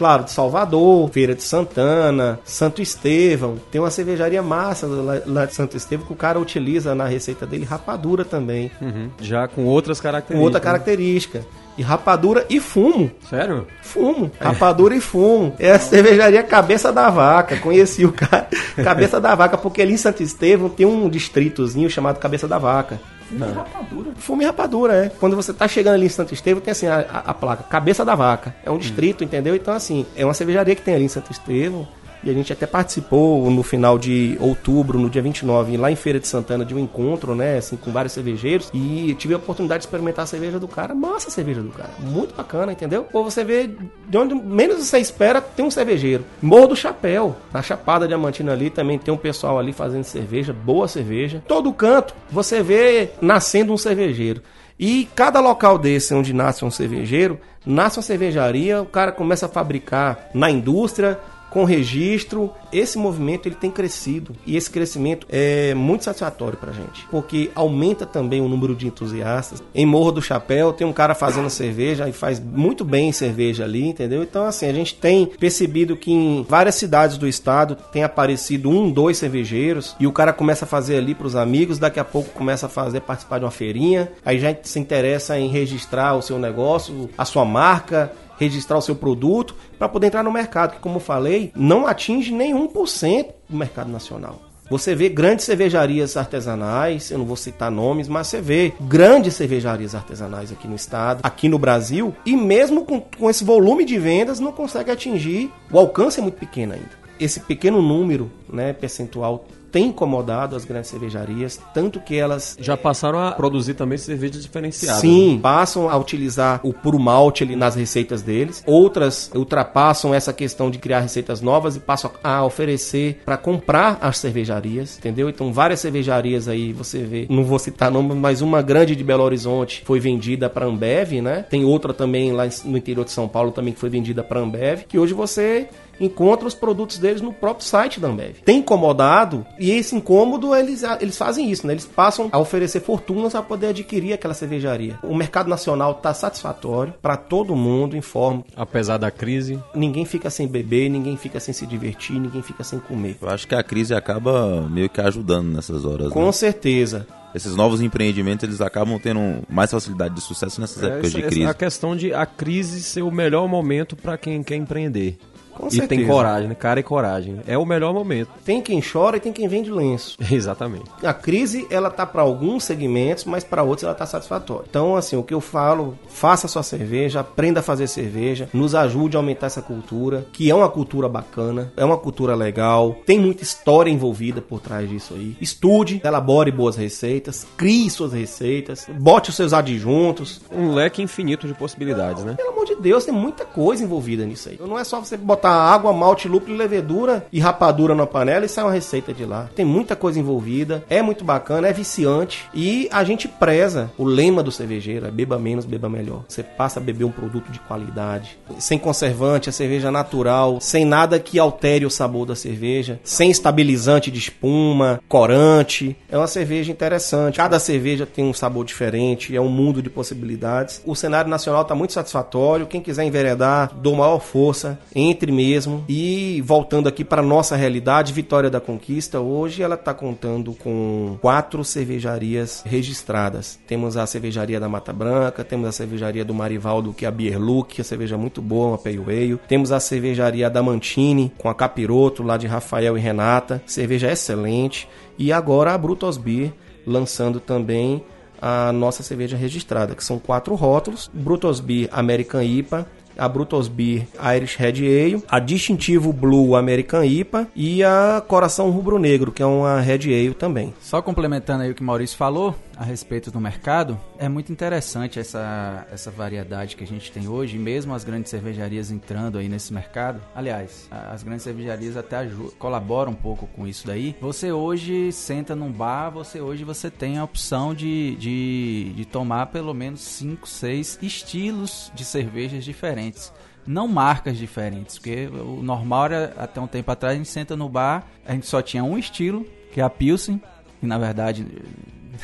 [0.02, 3.58] Claro, de Salvador, Feira de Santana, Santo Estevão.
[3.72, 4.88] Tem uma cervejaria massa
[5.28, 8.72] lá, de Santo Estevão que o cara utiliza na receita dele rapadura também.
[8.82, 9.12] Uhum.
[9.22, 10.44] Já com outras Com características.
[10.44, 11.46] outra característica.
[11.78, 13.04] E rapadura e fumo.
[13.06, 13.12] né?
[13.30, 13.68] Sério?
[13.84, 15.54] Fumo, rapadura e fumo.
[15.60, 17.58] É a cervejaria Cabeça da Vaca.
[17.58, 18.48] Conheci o cara,
[18.84, 23.00] Cabeça da Vaca, porque ali em Santo Estevão tem um distritozinho chamado Cabeça da Vaca.
[23.32, 24.12] E rapadura.
[24.18, 25.10] Fumo e rapadura, é.
[25.20, 28.04] Quando você tá chegando ali em Santo Estevão, tem assim a, a- a placa Cabeça
[28.04, 28.54] da Vaca.
[28.66, 29.56] É um distrito, entendeu?
[29.56, 31.88] Então, assim, é uma cervejaria que tem ali em Santo Estevão.
[32.24, 36.20] E a gente até participou no final de outubro, no dia 29, lá em Feira
[36.20, 38.70] de Santana, de um encontro, né, assim, com vários cervejeiros.
[38.74, 40.94] E tive a oportunidade de experimentar a cerveja do cara.
[40.94, 41.90] Massa a cerveja do cara.
[42.00, 43.04] Muito bacana, entendeu?
[43.04, 43.70] Pô, você vê
[44.08, 46.24] de onde menos você espera, tem um cervejeiro.
[46.42, 50.88] Morro do Chapéu, na Chapada Diamantina ali, também tem um pessoal ali fazendo cerveja, boa
[50.88, 51.44] cerveja.
[51.48, 54.42] Todo canto, você vê nascendo um cervejeiro.
[54.80, 59.50] E cada local desse onde nasce um cervejeiro, nasce uma cervejaria, o cara começa a
[59.50, 61.20] fabricar na indústria,
[61.52, 62.50] com registro.
[62.72, 68.06] Esse movimento ele tem crescido e esse crescimento é muito satisfatório pra gente, porque aumenta
[68.06, 69.62] também o número de entusiastas.
[69.76, 73.86] Em Morro do Chapéu tem um cara fazendo cerveja e faz muito bem cerveja ali,
[73.86, 74.24] entendeu?
[74.24, 78.90] Então assim, a gente tem percebido que em várias cidades do estado tem aparecido um,
[78.90, 82.68] dois cervejeiros e o cara começa a fazer ali pros amigos, daqui a pouco começa
[82.68, 87.10] a fazer participar de uma feirinha, aí já se interessa em registrar o seu negócio,
[87.18, 91.52] a sua marca, registrar o seu produto para poder entrar no mercado, que como falei,
[91.56, 94.42] não atinge nenhum por cento do mercado nacional.
[94.68, 99.94] Você vê grandes cervejarias artesanais, eu não vou citar nomes, mas você vê grandes cervejarias
[99.94, 104.40] artesanais aqui no estado, aqui no Brasil, e mesmo com, com esse volume de vendas
[104.40, 107.02] não consegue atingir, o alcance é muito pequeno ainda.
[107.20, 113.20] Esse pequeno número, né, percentual tem incomodado as grandes cervejarias, tanto que elas Já passaram
[113.20, 115.02] a produzir também cervejas diferenciadas.
[115.02, 118.64] Sim, passam a utilizar o puro malte ali nas receitas deles.
[118.66, 124.18] Outras ultrapassam essa questão de criar receitas novas e passam a oferecer para comprar as
[124.18, 125.30] cervejarias, entendeu?
[125.30, 129.24] Então, várias cervejarias aí você vê, não vou citar nome, mas uma grande de Belo
[129.24, 131.46] Horizonte foi vendida para Ambev, né?
[131.50, 134.84] Tem outra também lá no interior de São Paulo também que foi vendida para Ambev,
[134.88, 135.68] que hoje você
[136.02, 138.36] encontra os produtos deles no próprio site da Ambev.
[138.44, 141.74] Tem incomodado e esse incômodo eles, eles fazem isso, né?
[141.74, 144.98] Eles passam a oferecer fortunas para poder adquirir aquela cervejaria.
[145.04, 148.46] O mercado nacional está satisfatório para todo mundo, informo.
[148.56, 149.60] Apesar da crise.
[149.76, 153.18] Ninguém fica sem beber, ninguém fica sem se divertir, ninguém fica sem comer.
[153.22, 156.10] Eu acho que a crise acaba meio que ajudando nessas horas.
[156.12, 156.32] Com né?
[156.32, 157.06] certeza.
[157.34, 161.30] Esses novos empreendimentos, eles acabam tendo mais facilidade de sucesso nessas épocas essa- de essa-
[161.30, 161.46] crise.
[161.50, 165.18] a questão de a crise ser o melhor momento para quem quer empreender.
[165.54, 165.88] Com e certeza.
[165.88, 166.56] tem coragem, né?
[166.56, 167.42] cara e coragem.
[167.48, 168.30] É o melhor momento.
[168.46, 170.18] Tem quem chora e tem quem vende lenço.
[170.32, 170.86] Exatamente.
[171.04, 174.66] A crise, ela tá para alguns segmentos, mas para outros ela tá satisfatória.
[174.70, 179.16] Então, assim, o que eu falo, faça sua cerveja, aprenda a fazer cerveja, nos ajude
[179.16, 183.44] a aumentar essa cultura, que é uma cultura bacana, é uma cultura legal, tem muita
[183.44, 185.36] história envolvida por trás disso aí.
[185.42, 190.42] Estude, elabore boas receitas, crie suas receitas, bote os seus adjuntos.
[190.52, 192.36] Um leque infinito de possibilidades, né?
[192.36, 194.60] Pelo amor de Deus, tem muita coisa envolvida nisso aí.
[194.60, 198.64] Não é só você botar água, malte, lúpulo, levedura e rapadura na panela e sai
[198.64, 199.50] uma receita de lá.
[199.56, 204.44] Tem muita coisa envolvida, é muito bacana, é viciante e a gente preza o lema
[204.44, 206.24] do cervejeiro, é beba menos, beba melhor.
[206.28, 211.20] Você passa a beber um produto de qualidade, sem conservante, a cerveja natural, sem nada
[211.20, 215.96] que altere o sabor da cerveja, sem estabilizante de espuma, corante.
[216.10, 217.38] É uma cerveja interessante.
[217.38, 220.82] Cada cerveja tem um sabor diferente, é um mundo de possibilidades.
[220.86, 222.68] O cenário nacional está muito satisfatório.
[222.68, 224.80] Quem quiser enveredar, dou maior força.
[224.96, 225.84] Entre sempre mesmo.
[225.88, 231.64] E voltando aqui para nossa realidade, Vitória da Conquista, hoje ela está contando com quatro
[231.64, 233.58] cervejarias registradas.
[233.66, 237.40] Temos a cervejaria da Mata Branca, temos a cervejaria do Marivaldo, que é a Beer
[237.40, 239.40] Look, que é a cerveja muito boa, uma Pale Ale.
[239.48, 244.88] Temos a cervejaria da Mantini, com a Capiroto, lá de Rafael e Renata, cerveja excelente.
[245.18, 246.52] E agora a Brutos Beer,
[246.86, 248.04] lançando também
[248.42, 254.08] a nossa cerveja registrada, que são quatro rótulos: Brutos Beer American IPA, a Brutus Beer
[254.36, 259.46] Irish Red Ale, a Distintivo Blue American IPA e a Coração Rubro Negro, que é
[259.46, 260.74] uma Red Ale também.
[260.82, 265.86] Só complementando aí o que Maurício falou a respeito do mercado, é muito interessante essa,
[265.92, 270.20] essa variedade que a gente tem hoje, mesmo as grandes cervejarias entrando aí nesse mercado.
[270.34, 274.16] Aliás, as grandes cervejarias até colaboram um pouco com isso daí.
[274.20, 279.46] Você hoje senta num bar, você hoje você tem a opção de, de, de tomar
[279.48, 283.32] pelo menos 5, 6 estilos de cervejas diferentes
[283.64, 287.70] não marcas diferentes, porque o normal era até um tempo atrás a gente senta no
[287.70, 290.42] bar, a gente só tinha um estilo, que é a Pilsen,
[290.82, 291.46] e na verdade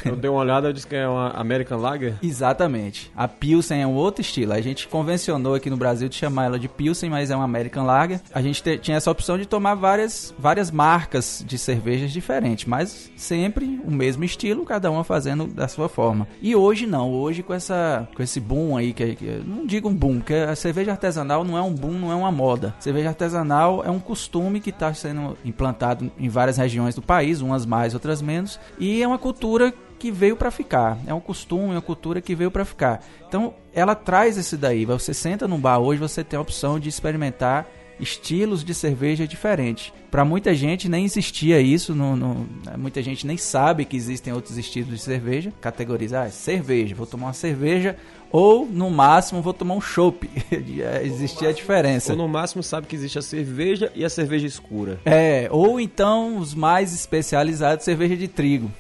[0.06, 2.16] eu dei uma olhada, disse que é uma American Lager.
[2.22, 3.12] Exatamente.
[3.16, 4.54] A Pilsen é um outro estilo.
[4.54, 7.86] A gente convencionou aqui no Brasil de chamar ela de Pilsen, mas é uma American
[7.86, 8.20] Lager.
[8.34, 13.12] A gente te, tinha essa opção de tomar várias, várias marcas de cervejas diferentes, mas
[13.16, 16.28] sempre o mesmo estilo, cada uma fazendo da sua forma.
[16.42, 17.12] E hoje não.
[17.12, 20.56] Hoje com essa com esse boom aí, que, que não digo um boom, porque a
[20.56, 22.76] cerveja artesanal não é um boom, não é uma moda.
[22.80, 27.66] Cerveja artesanal é um costume que está sendo implantado em várias regiões do país, umas
[27.66, 30.98] mais, outras menos, e é uma cultura que veio para ficar.
[31.06, 33.04] É um costume, é uma cultura que veio para ficar.
[33.28, 34.86] Então, ela traz esse daí.
[34.86, 37.68] Você senta num bar hoje, você tem a opção de experimentar
[38.00, 39.92] estilos de cerveja diferentes.
[40.10, 44.58] Para muita gente nem existia isso, no, no, muita gente nem sabe que existem outros
[44.58, 45.52] estilos de cerveja.
[45.60, 47.98] Categorizar ah, é cerveja, vou tomar uma cerveja
[48.32, 50.30] ou no máximo vou tomar um chopp.
[51.04, 52.12] Existia a diferença.
[52.12, 55.00] Ou no máximo sabe que existe a cerveja e a cerveja escura.
[55.06, 58.72] É, ou então os mais especializados cerveja de trigo.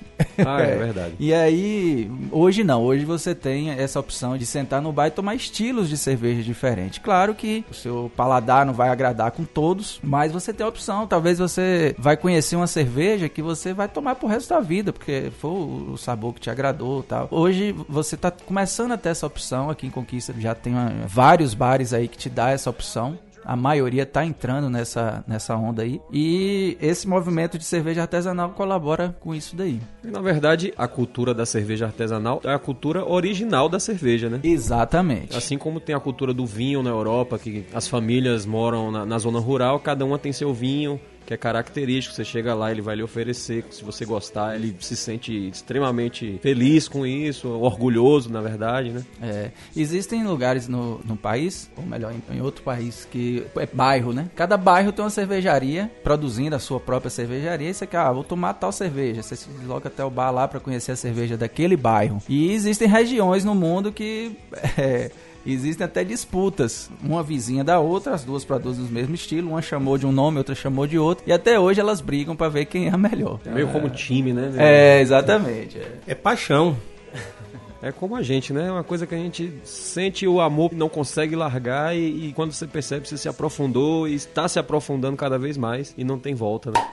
[0.45, 1.13] Ah, é verdade.
[1.19, 5.35] e aí, hoje não, hoje você tem essa opção de sentar no bar e tomar
[5.35, 6.99] estilos de cerveja diferentes.
[6.99, 11.07] Claro que o seu paladar não vai agradar com todos, mas você tem a opção.
[11.07, 15.31] Talvez você vai conhecer uma cerveja que você vai tomar pro resto da vida, porque
[15.39, 17.27] foi o sabor que te agradou tal.
[17.31, 19.36] Hoje você tá começando a ter essa opção
[19.69, 23.55] aqui em Conquista, já tem uma, vários bares aí que te dá essa opção a
[23.55, 26.01] maioria está entrando nessa, nessa onda aí.
[26.11, 29.79] E esse movimento de cerveja artesanal colabora com isso daí.
[30.03, 34.41] Na verdade, a cultura da cerveja artesanal é a cultura original da cerveja, né?
[34.43, 35.37] Exatamente.
[35.37, 39.17] Assim como tem a cultura do vinho na Europa, que as famílias moram na, na
[39.17, 42.15] zona rural, cada uma tem seu vinho que é característico.
[42.15, 43.65] Você chega lá, ele vai lhe oferecer.
[43.69, 49.05] Se você gostar, ele se sente extremamente feliz com isso, orgulhoso, na verdade, né?
[49.21, 54.13] É, existem lugares no, no país, ou melhor, em, em, outro país, que é bairro,
[54.13, 54.29] né?
[54.35, 57.69] Cada bairro tem uma cervejaria produzindo a sua própria cervejaria.
[57.69, 59.21] E você quer, ah, vou tomar tal cerveja.
[59.21, 62.21] Você se desloca até o bar lá para conhecer a cerveja daquele bairro.
[62.29, 64.31] E existem regiões no mundo que.
[64.77, 65.09] É,
[65.47, 69.97] Existem até disputas, uma vizinha da outra, as duas produzem o mesmo estilo, uma chamou
[69.97, 72.87] de um nome, outra chamou de outro, e até hoje elas brigam para ver quem
[72.87, 73.39] é a melhor.
[73.45, 74.51] É meio como time, né?
[74.57, 75.77] É, exatamente.
[75.77, 76.75] É, é paixão.
[77.79, 78.67] É como a gente, né?
[78.67, 82.51] É uma coisa que a gente sente o amor, não consegue largar e, e quando
[82.51, 86.33] você percebe, você se aprofundou e está se aprofundando cada vez mais e não tem
[86.33, 86.87] volta, né?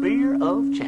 [0.00, 0.87] Beer of.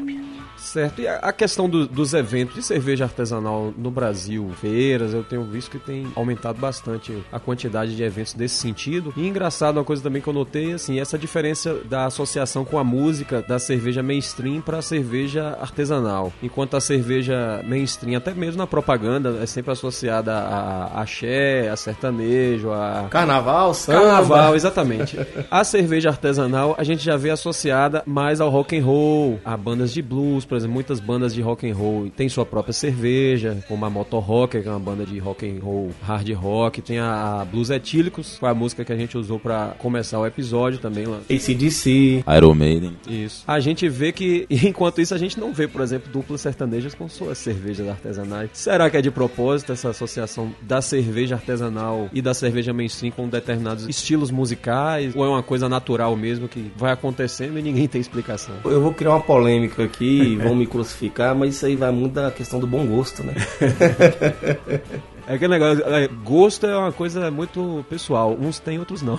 [0.70, 1.02] Certo.
[1.02, 5.68] E a questão do, dos eventos de cerveja artesanal no Brasil, feiras, eu tenho visto
[5.68, 9.12] que tem aumentado bastante a quantidade de eventos desse sentido.
[9.16, 12.84] E engraçado, uma coisa também que eu notei, assim, essa diferença da associação com a
[12.84, 16.32] música da cerveja mainstream para a cerveja artesanal.
[16.40, 21.74] Enquanto a cerveja mainstream, até mesmo na propaganda, é sempre associada a, a axé, a
[21.74, 23.08] sertanejo, a...
[23.10, 24.00] Carnaval, samba.
[24.02, 25.18] Carnaval, exatamente.
[25.50, 29.92] a cerveja artesanal, a gente já vê associada mais ao rock and roll, a bandas
[29.92, 33.84] de blues, por exemplo, muitas bandas de rock and roll têm sua própria cerveja, como
[33.84, 37.46] a Motor Rocker, que é uma banda de rock and roll hard rock, tem a
[37.50, 41.18] Blues Etílicos, foi a música que a gente usou para começar o episódio também lá.
[41.30, 42.96] ACDC, Iron Maiden.
[43.08, 43.44] Isso.
[43.46, 47.08] A gente vê que, enquanto isso, a gente não vê, por exemplo, duplas sertanejas com
[47.08, 48.50] suas cervejas artesanais.
[48.52, 53.28] Será que é de propósito essa associação da cerveja artesanal e da cerveja mainstream com
[53.28, 55.14] determinados estilos musicais?
[55.14, 58.54] Ou é uma coisa natural mesmo que vai acontecendo e ninguém tem explicação?
[58.64, 62.30] Eu vou criar uma polêmica aqui vão me crucificar, mas isso aí vai muito da
[62.30, 63.34] questão do bom gosto, né?
[65.26, 69.18] é aquele negócio, é, gosto é uma coisa muito pessoal, uns têm, outros não.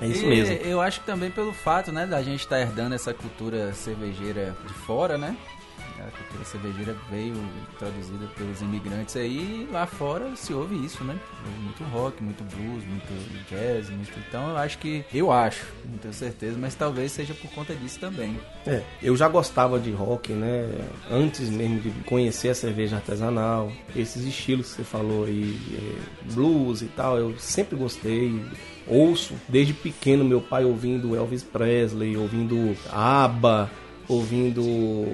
[0.00, 0.54] É isso mesmo.
[0.54, 3.72] E, eu acho que também pelo fato, né, da gente estar tá herdando essa cultura
[3.72, 5.36] cervejeira de fora, né?
[6.06, 7.34] A cultura cervejeira veio
[7.78, 11.18] traduzida pelos imigrantes aí, lá fora se ouve isso, né?
[11.62, 14.12] Muito rock, muito blues, muito jazz, muito.
[14.28, 15.04] Então eu acho que.
[15.12, 18.38] Eu acho, não tenho certeza, mas talvez seja por conta disso também.
[18.66, 20.68] É, eu já gostava de rock, né?
[21.10, 26.82] Antes mesmo de conhecer a cerveja artesanal, esses estilos que você falou aí, é, blues
[26.82, 28.44] e tal, eu sempre gostei.
[28.86, 33.70] Ouço desde pequeno meu pai ouvindo Elvis Presley, ouvindo ABBA,
[34.12, 34.62] ouvindo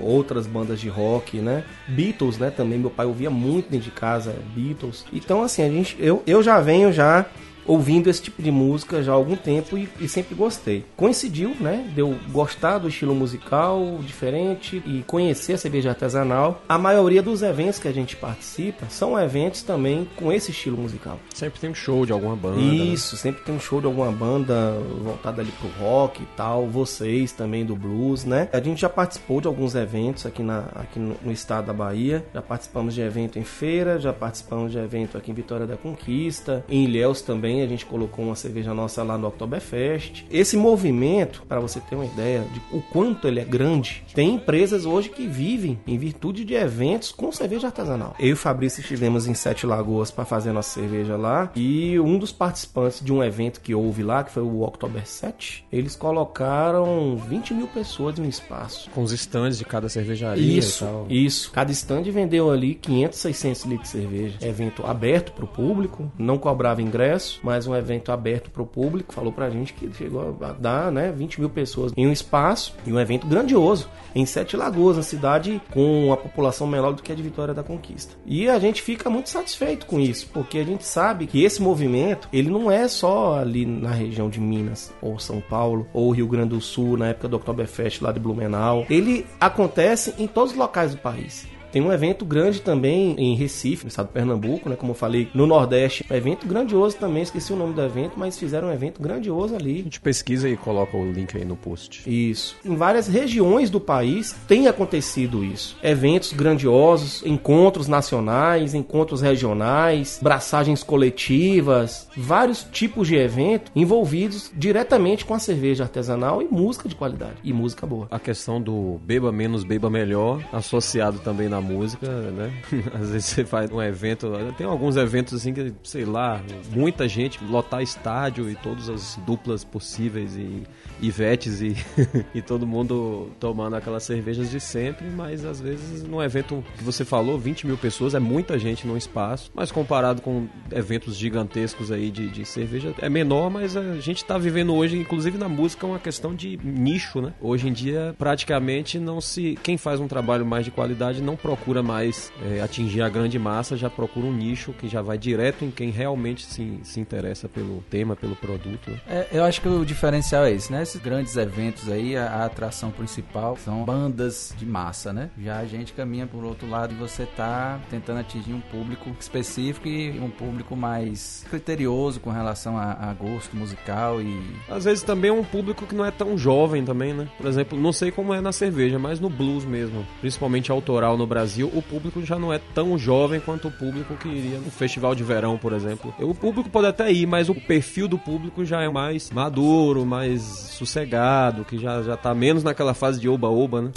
[0.03, 1.65] outras bandas de rock, né?
[1.89, 2.51] Beatles, né?
[2.51, 5.05] Também meu pai ouvia muito dentro de casa, Beatles.
[5.13, 7.27] Então assim, a gente, eu, eu já venho já
[7.69, 10.85] ouvindo esse tipo de música já há algum tempo e, e, sempre gostei.
[10.97, 11.89] Coincidiu, né?
[11.95, 16.63] De eu gostar do estilo musical diferente e conhecer a cerveja artesanal.
[16.69, 21.21] A maioria dos eventos que a gente participa são eventos também com esse estilo musical.
[21.35, 22.59] Sempre tem um show de alguma banda.
[22.61, 23.21] Isso, né?
[23.21, 26.67] sempre tem um show de alguma banda voltada ali pro rock e tal.
[26.67, 28.49] Vocês também do blues, né?
[28.53, 32.25] A gente já participou de alguns eventos aqui, na, aqui no, no estado da Bahia.
[32.33, 36.65] Já participamos de evento em feira, já participamos de evento aqui em Vitória da Conquista,
[36.69, 40.25] em Ilhéus também a gente colocou uma cerveja nossa lá no Oktoberfest.
[40.31, 44.85] Esse movimento, para você ter uma ideia de o quanto ele é grande, tem empresas
[44.85, 48.15] hoje que vivem em virtude de eventos com cerveja artesanal.
[48.19, 52.19] Eu e o Fabrício estivemos em Sete Lagoas para fazer nossa cerveja lá e um
[52.19, 57.17] dos participantes de um evento que houve lá, que foi o Oktober 7, eles colocaram
[57.17, 58.91] 20 mil pessoas em um espaço.
[58.91, 63.93] Com os stands de cada cervejaria isso, Isso, cada stand vendeu ali 500, 600 litros
[63.93, 64.39] de cerveja.
[64.43, 69.15] Evento aberto para o público, não cobrava ingresso, mais um evento aberto para o público,
[69.15, 72.77] falou para a gente que chegou a dar né, 20 mil pessoas em um espaço
[72.87, 77.11] e um evento grandioso em Sete Lagoas, uma cidade com uma população menor do que
[77.11, 78.17] a de Vitória da Conquista.
[78.27, 82.29] E a gente fica muito satisfeito com isso, porque a gente sabe que esse movimento
[82.31, 86.51] ele não é só ali na região de Minas ou São Paulo ou Rio Grande
[86.51, 88.85] do Sul na época do Oktoberfest lá de Blumenau.
[88.91, 91.49] Ele acontece em todos os locais do país.
[91.71, 94.77] Tem um evento grande também em Recife, no estado de Pernambuco, né?
[94.77, 96.05] Como eu falei, no Nordeste.
[96.11, 99.81] Um evento grandioso também, esqueci o nome do evento, mas fizeram um evento grandioso ali.
[99.81, 102.09] A gente pesquisa e coloca o link aí no post.
[102.09, 102.57] Isso.
[102.65, 105.77] Em várias regiões do país tem acontecido isso.
[105.83, 115.35] Eventos grandiosos, encontros nacionais, encontros regionais, braçagens coletivas, vários tipos de evento envolvidos diretamente com
[115.35, 117.35] a cerveja artesanal e música de qualidade.
[117.45, 118.09] E música boa.
[118.11, 122.53] A questão do beba menos, beba melhor, associado também na na música, né?
[122.95, 126.41] Às vezes você faz um evento, tem alguns eventos assim que, sei lá,
[126.71, 130.63] muita gente, lotar estádio e todas as duplas possíveis e
[131.01, 131.77] Ivetes e,
[132.35, 137.05] e todo mundo tomando aquelas cervejas de sempre, mas às vezes num evento que você
[137.05, 142.11] falou, 20 mil pessoas, é muita gente num espaço, mas comparado com eventos gigantescos aí
[142.11, 146.01] de, de cerveja, é menor, mas a gente está vivendo hoje, inclusive na música, uma
[146.01, 147.33] questão de nicho, né?
[147.41, 149.57] Hoje em dia, praticamente não se.
[149.63, 153.75] Quem faz um trabalho mais de qualidade não procura mais é, atingir a grande massa,
[153.75, 157.83] já procura um nicho que já vai direto em quem realmente se, se interessa pelo
[157.89, 158.91] tema, pelo produto.
[158.91, 158.99] Né?
[159.09, 160.83] É, eu acho que o diferencial é esse, né?
[160.83, 165.31] Esses grandes eventos aí, a, a, atração principal são bandas de massa, né?
[165.43, 169.89] Já a gente caminha por outro lado e você tá tentando atingir um público específico
[169.89, 174.39] e um público mais criterioso com relação a, a gosto musical e...
[174.69, 177.27] Às vezes também é um público que não é tão jovem também, né?
[177.39, 181.27] Por exemplo, não sei como é na cerveja, mas no blues mesmo, principalmente autoral no
[181.27, 185.15] Brasil, o público já não é tão jovem quanto o público que iria no festival
[185.15, 186.15] de verão, por exemplo.
[186.21, 190.43] O público pode até ir, mas o perfil do público já é mais maduro, mais
[190.43, 193.91] sossegado, que já, já tá menos naquela fase de oba-oba, né?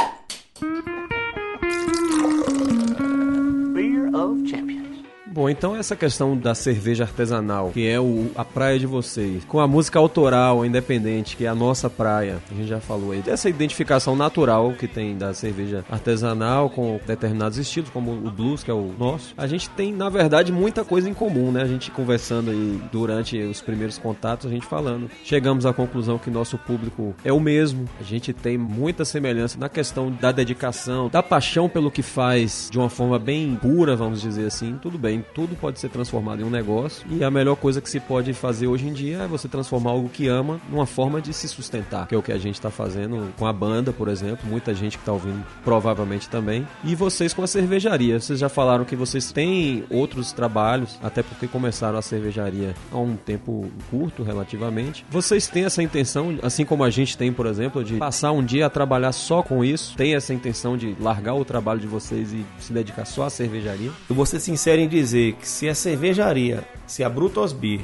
[5.34, 9.62] Bom, então essa questão da cerveja artesanal, que é o, a praia de vocês, com
[9.62, 13.48] a música autoral, independente, que é a nossa praia, a gente já falou aí, dessa
[13.48, 18.74] identificação natural que tem da cerveja artesanal com determinados estilos, como o blues, que é
[18.74, 21.62] o nosso, a gente tem, na verdade, muita coisa em comum, né?
[21.62, 25.10] A gente conversando aí durante os primeiros contatos, a gente falando.
[25.24, 29.70] Chegamos à conclusão que nosso público é o mesmo, a gente tem muita semelhança na
[29.70, 34.48] questão da dedicação, da paixão pelo que faz de uma forma bem pura, vamos dizer
[34.48, 37.90] assim, tudo bem tudo pode ser transformado em um negócio e a melhor coisa que
[37.90, 41.34] se pode fazer hoje em dia é você transformar algo que ama numa forma de
[41.34, 44.50] se sustentar, que é o que a gente está fazendo com a banda, por exemplo,
[44.50, 46.68] muita gente que está ouvindo provavelmente também.
[46.84, 51.48] E vocês com a cervejaria, vocês já falaram que vocês têm outros trabalhos, até porque
[51.48, 55.06] começaram a cervejaria há um tempo curto relativamente.
[55.10, 58.66] Vocês têm essa intenção, assim como a gente tem, por exemplo, de passar um dia
[58.66, 59.96] a trabalhar só com isso?
[59.96, 63.92] Tem essa intenção de largar o trabalho de vocês e se dedicar só à cervejaria?
[64.10, 67.82] Eu vou ser sincero em dizer dizer que se a cervejaria, se a Brutus Beer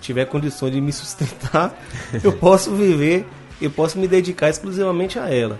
[0.00, 1.78] tiver condições de me sustentar,
[2.24, 3.26] eu posso viver,
[3.60, 5.58] eu posso me dedicar exclusivamente a ela.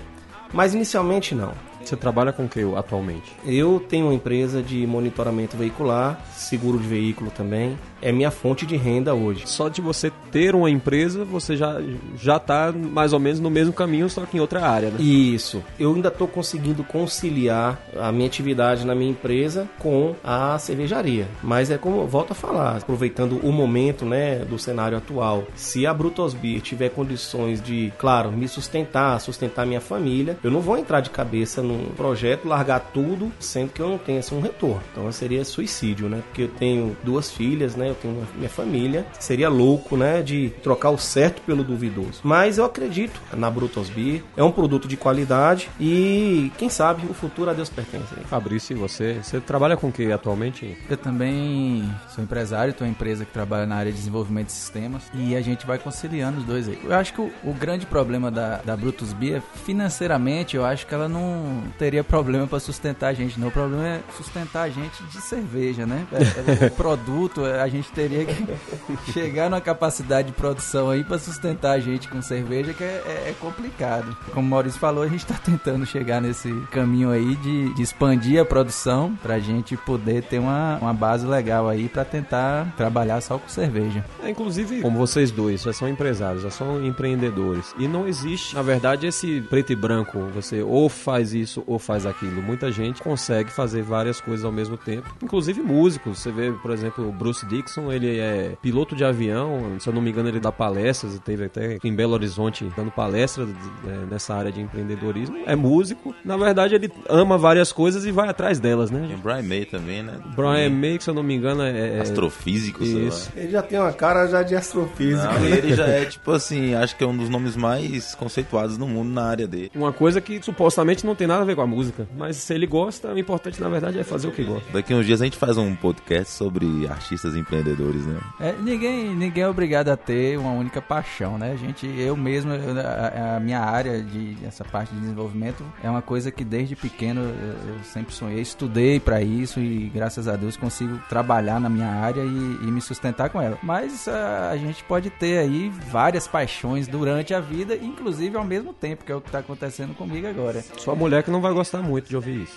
[0.53, 1.53] Mas inicialmente não.
[1.89, 3.33] Você trabalha com o que atualmente?
[3.45, 7.79] Eu tenho uma empresa de monitoramento veicular, seguro de veículo também.
[8.01, 9.45] É minha fonte de renda hoje.
[9.47, 11.81] Só de você ter uma empresa, você já
[12.17, 15.01] já está mais ou menos no mesmo caminho, só que em outra área, né?
[15.01, 15.63] Isso.
[15.79, 21.29] Eu ainda estou conseguindo conciliar a minha atividade na minha empresa com a cervejaria.
[21.43, 25.45] Mas é como eu volto a falar, aproveitando o momento, né, do cenário atual.
[25.55, 30.61] Se a Brutus Beer tiver condições de, claro, me sustentar, sustentar minha família, eu não
[30.61, 34.41] vou entrar de cabeça num projeto, largar tudo, sendo que eu não tenho assim, um
[34.41, 34.81] retorno.
[34.93, 36.23] Então seria suicídio, né?
[36.27, 37.91] Porque eu tenho duas filhas, né?
[37.91, 39.07] Eu tenho uma- minha família.
[39.19, 40.23] Seria louco, né?
[40.23, 42.21] De trocar o certo pelo duvidoso.
[42.23, 44.23] Mas eu acredito na Brutus Beer.
[44.37, 48.15] É um produto de qualidade e, quem sabe, o futuro a Deus pertence.
[48.17, 48.23] né?
[48.29, 49.19] Fabrício, e você?
[49.23, 50.77] Você trabalha com o que atualmente?
[50.89, 55.03] Eu também sou empresário, tenho uma empresa que trabalha na área de desenvolvimento de sistemas
[55.15, 56.79] e a gente vai conciliando os dois aí.
[56.85, 60.95] Eu acho que o, o grande problema da, da Brutus Beer, financeiramente, eu acho que
[60.95, 63.49] ela não teria problema para sustentar a gente, não.
[63.49, 66.07] O problema é sustentar a gente de cerveja, né?
[66.13, 68.47] É, é, o produto, a gente teria que
[69.13, 73.31] chegar numa capacidade de produção aí para sustentar a gente com cerveja, que é, é-
[73.31, 74.17] é complicado.
[74.33, 78.41] Como o Maurício falou, a gente está tentando chegar nesse caminho aí de, de expandir
[78.41, 83.21] a produção para a gente poder ter uma, uma base legal aí para tentar trabalhar
[83.21, 84.05] só com cerveja.
[84.23, 87.75] É, inclusive, como vocês dois já são empresários, já são empreendedores.
[87.79, 90.19] E não existe, na verdade, esse preto e branco.
[90.35, 92.43] Você ou faz isso ou faz aquilo.
[92.43, 95.15] Muita gente consegue fazer várias coisas ao mesmo tempo.
[95.23, 96.19] Inclusive músicos.
[96.19, 99.77] Você vê, por exemplo, o Bruce Dixon, ele é piloto de avião.
[99.79, 101.19] Se eu não me engano, ele dá palestras.
[101.21, 103.47] Teve até em Belo Horizonte dando palestra
[103.87, 105.37] é, nessa área de empreendedorismo.
[105.47, 106.15] É músico.
[106.25, 109.05] Na verdade, ele ama várias coisas e vai atrás delas, né?
[109.07, 110.19] Tem o Brian May também, né?
[110.35, 111.99] Brian May, que se eu não me engano, é.
[111.99, 113.31] é- Astrofísico, sei Isso.
[113.35, 113.43] lá.
[113.43, 115.33] Ele já tem uma cara já de astrofísica.
[115.33, 118.87] Não, ele já é, tipo assim, acho que é um dos nomes mais conceituados no
[118.87, 119.71] mundo na área dele.
[119.75, 122.09] Uma coisa que supostamente não tem nada a ver com a música.
[122.17, 124.65] Mas se ele gosta, o importante na verdade é fazer o que gosta.
[124.73, 128.19] Daqui uns dias a gente faz um podcast sobre artistas empreendedores, né?
[128.41, 131.53] É, ninguém, ninguém é obrigado a ter uma única paixão, né?
[131.53, 135.89] A gente, eu mesmo, eu- a, a minha área de essa parte de desenvolvimento é
[135.91, 140.37] uma coisa que desde pequeno eu, eu sempre sonhei, estudei para isso e graças a
[140.37, 143.59] Deus consigo trabalhar na minha área e, e me sustentar com ela.
[143.63, 148.73] Mas a, a gente pode ter aí várias paixões durante a vida, inclusive ao mesmo
[148.73, 150.63] tempo, que é o que está acontecendo comigo agora.
[150.79, 152.57] Sua mulher que não vai gostar muito de ouvir isso.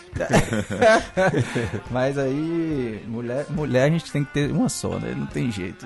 [1.89, 5.15] Mas aí, mulher, mulher a gente tem que ter uma só, né?
[5.17, 5.83] Não tem jeito.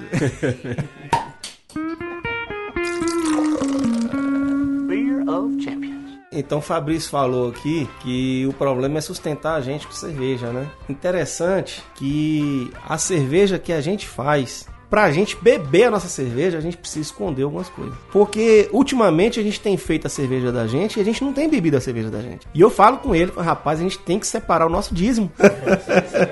[4.88, 6.20] Beer of Champions.
[6.34, 10.70] Então o Fabrício falou aqui que o problema é sustentar a gente com cerveja, né?
[10.89, 16.62] Interessante que a cerveja que a gente faz, pra gente beber a nossa cerveja, a
[16.62, 17.96] gente precisa esconder algumas coisas.
[18.12, 21.50] Porque ultimamente a gente tem feito a cerveja da gente e a gente não tem
[21.50, 22.46] bebido a cerveja da gente.
[22.54, 25.32] E eu falo com ele, rapaz, a gente tem que separar o nosso dízimo.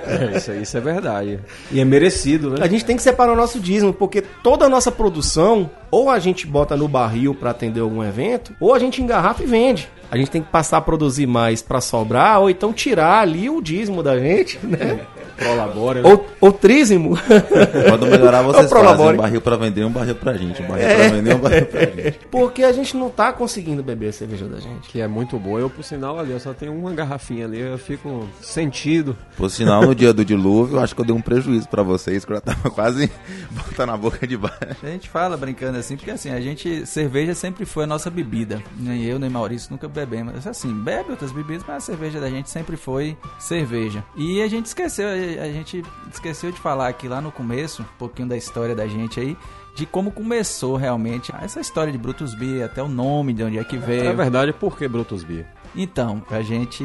[0.09, 1.39] É, isso, isso é verdade.
[1.71, 2.57] E é merecido, né?
[2.61, 6.19] A gente tem que separar o nosso dízimo, porque toda a nossa produção, ou a
[6.19, 9.89] gente bota no barril para atender algum evento, ou a gente engarrafa e vende.
[10.11, 13.61] A gente tem que passar a produzir mais para sobrar, ou então tirar ali o
[13.61, 14.99] dízimo da gente, né?
[15.39, 16.01] Colabora.
[16.01, 16.09] né?
[16.09, 17.17] ou, ou trízimo.
[17.89, 20.61] Quando melhorar, vocês fazem um barril pra vender e um barril pra gente.
[20.61, 22.19] Um barril pra vender e um barril pra gente.
[22.31, 24.89] Porque a gente não tá conseguindo beber a cerveja da gente.
[24.89, 25.59] Que é muito boa.
[25.59, 29.15] Eu, por sinal, ali, eu só tenho uma garrafinha ali, eu fico sentido.
[29.37, 32.25] Por sinal, no dia do dilúvio, eu acho que eu dei um prejuízo pra vocês,
[32.25, 33.09] que eu já tava quase
[33.51, 34.77] botando a boca de baixo.
[34.83, 38.61] A gente fala brincando assim, porque assim, a gente, cerveja sempre foi a nossa bebida.
[38.77, 40.45] Nem eu, nem Maurício nunca bebemos.
[40.45, 44.03] Assim, bebe outras bebidas, mas a cerveja da gente sempre foi cerveja.
[44.15, 45.07] E a gente esqueceu,
[45.37, 49.19] a gente esqueceu de falar aqui lá no começo, um pouquinho da história da gente
[49.19, 49.37] aí,
[49.75, 53.63] de como começou realmente essa história de Brutus Beer, até o nome, de onde é
[53.63, 54.05] que veio.
[54.05, 55.45] Na verdade, por que Brutus Beer?
[55.75, 56.83] Então, a gente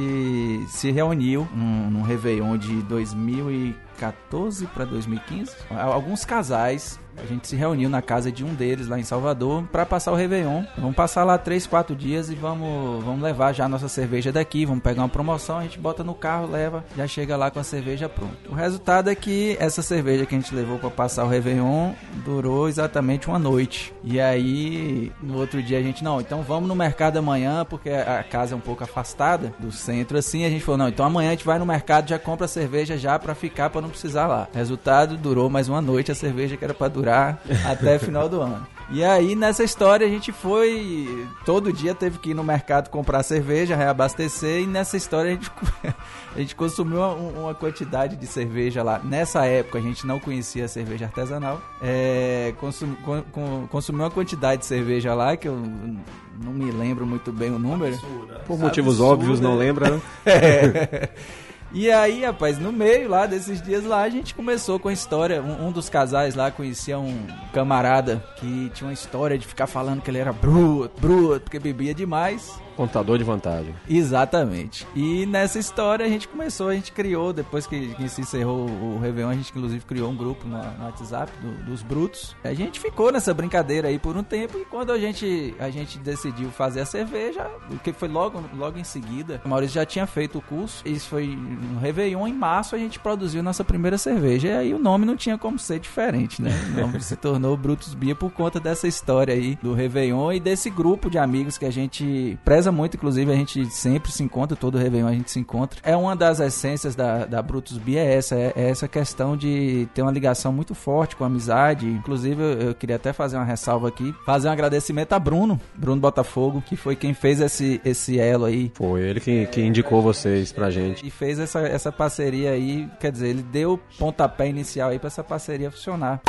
[0.68, 5.52] se reuniu num, num Réveillon de 2014 para 2015.
[5.70, 9.86] Alguns casais, a gente se reuniu na casa de um deles lá em Salvador para
[9.86, 10.64] passar o Réveillon.
[10.76, 14.64] Vamos passar lá 3, 4 dias e vamos, vamos levar já a nossa cerveja daqui.
[14.66, 17.64] Vamos pegar uma promoção, a gente bota no carro, leva, já chega lá com a
[17.64, 18.34] cerveja pronta.
[18.48, 21.92] O resultado é que essa cerveja que a gente levou para passar o Réveillon
[22.24, 23.94] durou exatamente uma noite.
[24.02, 28.24] E aí, no outro dia a gente, não, então vamos no mercado amanhã, porque a
[28.24, 30.44] casa é um pouco afastada do centro assim.
[30.44, 32.98] A gente falou, não, então amanhã a gente vai no mercado, já compra a cerveja
[32.98, 34.48] já para ficar, para não precisar lá.
[34.52, 38.66] Resultado, durou mais uma noite a cerveja que era para durar até final do ano.
[38.90, 41.26] E aí, nessa história, a gente foi.
[41.44, 45.50] Todo dia teve que ir no mercado comprar cerveja, reabastecer, e nessa história a gente,
[46.36, 49.00] a gente consumiu uma, uma quantidade de cerveja lá.
[49.02, 51.60] Nessa época a gente não conhecia a cerveja artesanal.
[51.82, 57.06] É, consum, con- con- consumiu uma quantidade de cerveja lá que eu não me lembro
[57.06, 57.98] muito bem o número.
[58.46, 60.00] Por motivos Absurdo, óbvios, não lembra, né?
[61.74, 65.42] E aí, rapaz, no meio lá desses dias lá, a gente começou com a história.
[65.42, 70.00] Um, um dos casais lá conhecia um camarada que tinha uma história de ficar falando
[70.00, 72.62] que ele era bruto, bruto, porque bebia demais.
[72.76, 73.74] Contador de vantagem.
[73.88, 74.86] Exatamente.
[74.94, 78.98] E nessa história a gente começou, a gente criou, depois que, que se encerrou o
[79.00, 82.34] Réveillon, a gente inclusive criou um grupo no, no WhatsApp do- dos Brutos.
[82.44, 85.98] A gente ficou nessa brincadeira aí por um tempo e quando a gente, a gente
[85.98, 87.46] decidiu fazer a cerveja,
[87.82, 91.26] que foi logo, logo em seguida, o Maurício já tinha feito o curso, isso foi
[91.26, 95.16] no Réveillon, em março a gente produziu nossa primeira cerveja e aí o nome não
[95.16, 96.50] tinha como ser diferente, né?
[96.76, 100.70] O nome se tornou Brutus Bia por conta dessa história aí do Réveillon e desse
[100.70, 104.78] grupo de amigos que a gente preza muito, inclusive a gente sempre se encontra, todo
[104.78, 105.80] Réveillon a gente se encontra.
[105.82, 109.86] É uma das essências da, da Brutus Bia, é essa, é, é essa questão de
[109.92, 111.86] ter uma ligação muito forte com a amizade.
[111.86, 116.00] Inclusive, eu, eu queria até fazer uma ressalva aqui, fazer um agradecimento a Bruno, Bruno
[116.00, 120.52] Botafogo, que foi quem fez esse, esse elo aí Foi ele que, que indicou vocês
[120.52, 121.06] pra gente.
[121.06, 125.08] e fez essa, essa parceria aí, quer dizer, ele deu o pontapé inicial aí pra
[125.08, 126.22] essa parceria funcionar.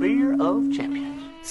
[0.00, 1.01] Beer of Champions.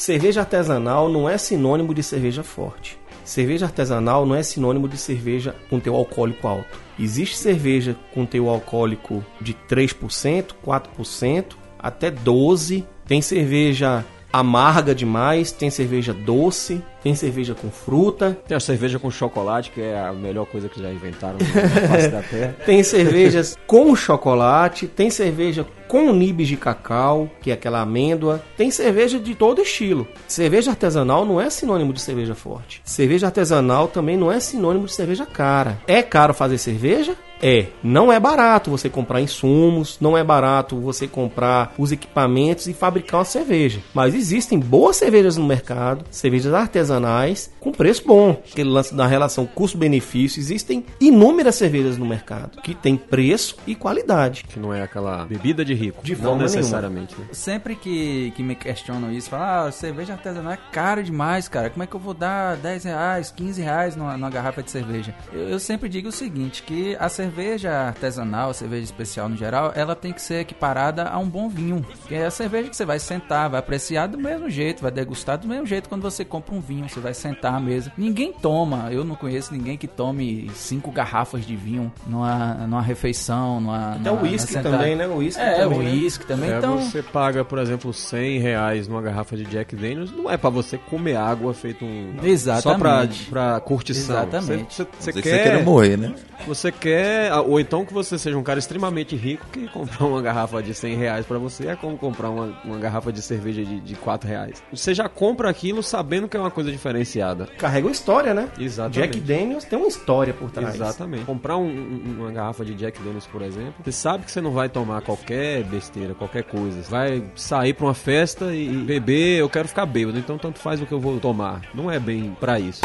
[0.01, 2.97] Cerveja artesanal não é sinônimo de cerveja forte.
[3.23, 6.79] Cerveja artesanal não é sinônimo de cerveja com teor alcoólico alto.
[6.99, 11.45] Existe cerveja com teor alcoólico de 3%, 4%,
[11.77, 12.83] até 12%.
[13.05, 19.11] Tem cerveja amarga demais, tem cerveja doce, tem cerveja com fruta, Tem a cerveja com
[19.11, 22.55] chocolate, que é a melhor coisa que já inventaram na face da terra.
[22.65, 28.41] Tem cervejas com chocolate, tem cerveja com nibs de cacau, que é aquela amêndoa.
[28.55, 30.07] Tem cerveja de todo estilo.
[30.25, 32.81] Cerveja artesanal não é sinônimo de cerveja forte.
[32.85, 35.81] Cerveja artesanal também não é sinônimo de cerveja cara.
[35.85, 37.17] É caro fazer cerveja?
[37.41, 37.67] É.
[37.83, 43.19] Não é barato você comprar insumos, não é barato você comprar os equipamentos e fabricar
[43.19, 43.81] uma cerveja.
[43.93, 48.41] Mas existem boas cervejas no mercado, cervejas artesanais com preço bom.
[48.51, 54.43] Aquele lance da relação custo-benefício, existem inúmeras cervejas no mercado que tem preço e qualidade.
[54.43, 56.03] Que não é aquela bebida de rico.
[56.03, 57.15] De não necessariamente.
[57.19, 57.25] né?
[57.31, 61.69] Sempre que, que me questionam isso, falam, ah, cerveja artesanal é caro demais, cara.
[61.69, 65.13] Como é que eu vou dar 10 reais, 15 reais numa, numa garrafa de cerveja?
[65.31, 69.71] Eu, eu sempre digo o seguinte, que a cerveja artesanal, a cerveja especial no geral,
[69.75, 71.85] ela tem que ser equiparada a um bom vinho.
[72.07, 75.37] Que é a cerveja que você vai sentar, vai apreciar do mesmo jeito, vai degustar
[75.37, 77.91] do mesmo jeito quando você compra um vinho, você vai sentar à mesa.
[77.97, 83.59] Ninguém toma, eu não conheço ninguém que tome cinco garrafas de vinho numa, numa refeição,
[83.59, 83.93] numa...
[83.93, 85.07] Até o uísque também, né?
[85.07, 85.91] O uísque É, também, o né?
[85.91, 86.51] uísque também.
[86.51, 90.37] É, então, você paga, por exemplo, 100 reais numa garrafa de Jack Daniels, não é
[90.37, 92.13] pra você comer água feito um...
[92.15, 93.25] Só pra, Exatamente.
[93.29, 94.15] pra curtição.
[94.17, 94.73] Exatamente.
[94.75, 95.43] Você, você, você Você quer...
[95.43, 96.13] quer morrer, né?
[96.47, 100.61] Você quer, ou então que você seja um cara extremamente rico que comprar uma garrafa
[100.63, 103.95] de 100 reais pra você é como comprar uma, uma garrafa de cerveja de, de
[103.95, 104.63] 4 reais.
[104.73, 107.45] Você já compra aquilo sabendo que é uma coisa diferenciada.
[107.59, 108.49] Carrega uma história, né?
[108.59, 109.11] Exatamente.
[109.13, 110.73] Jack Daniels tem uma história por trás.
[110.75, 111.25] Exatamente.
[111.25, 114.51] Comprar um- um- uma garrafa de Jack Daniels, por exemplo, você sabe que você não
[114.51, 116.81] vai tomar qualquer besteira, qualquer coisa.
[116.89, 120.85] Vai sair pra uma festa e beber, eu quero ficar bêbado, então tanto faz o
[120.85, 121.61] que eu vou tomar.
[121.73, 122.81] Não é bem pra isso.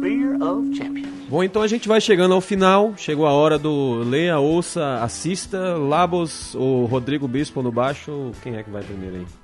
[0.00, 1.08] Beer of Champions.
[1.28, 2.94] Bom, então a gente vai chegando ao final.
[2.96, 5.76] Chegou a hora do leia, ouça, assista.
[5.76, 8.30] Labos ou Rodrigo Bispo no baixo.
[8.42, 9.43] Quem é que vai primeiro aí?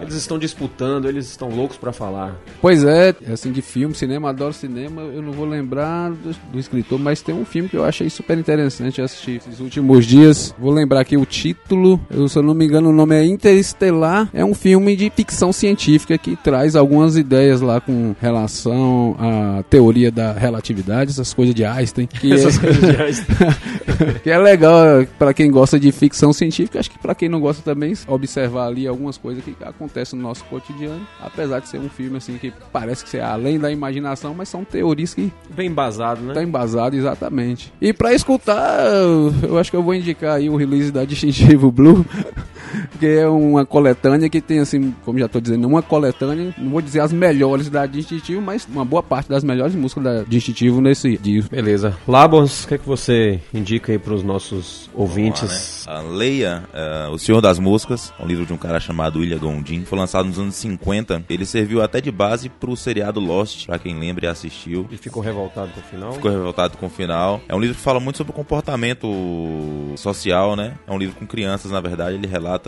[0.00, 2.36] Eles estão disputando, eles estão loucos pra falar.
[2.60, 5.02] Pois é, assim, de filme, cinema, adoro cinema.
[5.02, 8.38] Eu não vou lembrar do, do escritor, mas tem um filme que eu achei super
[8.38, 10.54] interessante eu assisti esses últimos dias.
[10.58, 14.28] Vou lembrar aqui o título, eu, se eu não me engano, o nome é Interestelar.
[14.32, 20.10] É um filme de ficção científica que traz algumas ideias lá com relação à teoria
[20.10, 22.06] da relatividade, essas coisas de Einstein.
[22.06, 22.60] Que Essas é...
[22.60, 23.36] coisas de Einstein.
[24.22, 27.62] que é legal pra quem gosta de ficção científica, acho que pra quem não gosta
[27.62, 32.16] também, observar ali algumas coisas que acontecem no nosso cotidiano, apesar de ser um filme
[32.18, 36.28] assim que parece que é além da imaginação, mas são teorias que Bem embasado, né?
[36.28, 37.72] estão embasadas exatamente.
[37.80, 41.70] E pra escutar, eu- eu acho que eu vou indicar aí o release da Distintivo
[41.70, 42.04] Blue,
[42.98, 46.80] que é uma coletânea que tem assim, como já tô dizendo, uma coletânea, não vou
[46.80, 51.16] dizer as melhores da Distintivo, mas uma boa parte das melhores músicas da Distintivo nesse
[51.16, 51.50] disco.
[51.50, 51.96] Beleza.
[52.06, 55.86] Labos, o que, é que você indica aí pros nossos ouvintes?
[55.86, 59.38] A Leia, é, O Senhor das Moscas, é um livro de um cara chamado William
[59.38, 59.84] Gondim.
[59.84, 61.24] Foi lançado nos anos 50.
[61.28, 64.86] Ele serviu até de base pro seriado Lost, pra quem lembra e assistiu.
[64.90, 66.12] E ficou revoltado com o final?
[66.12, 67.40] Ficou revoltado com o final.
[67.48, 69.08] É um livro que fala muito sobre o comportamento
[69.96, 70.74] social, né?
[70.86, 72.16] É um livro com crianças, na verdade.
[72.16, 72.59] Ele relata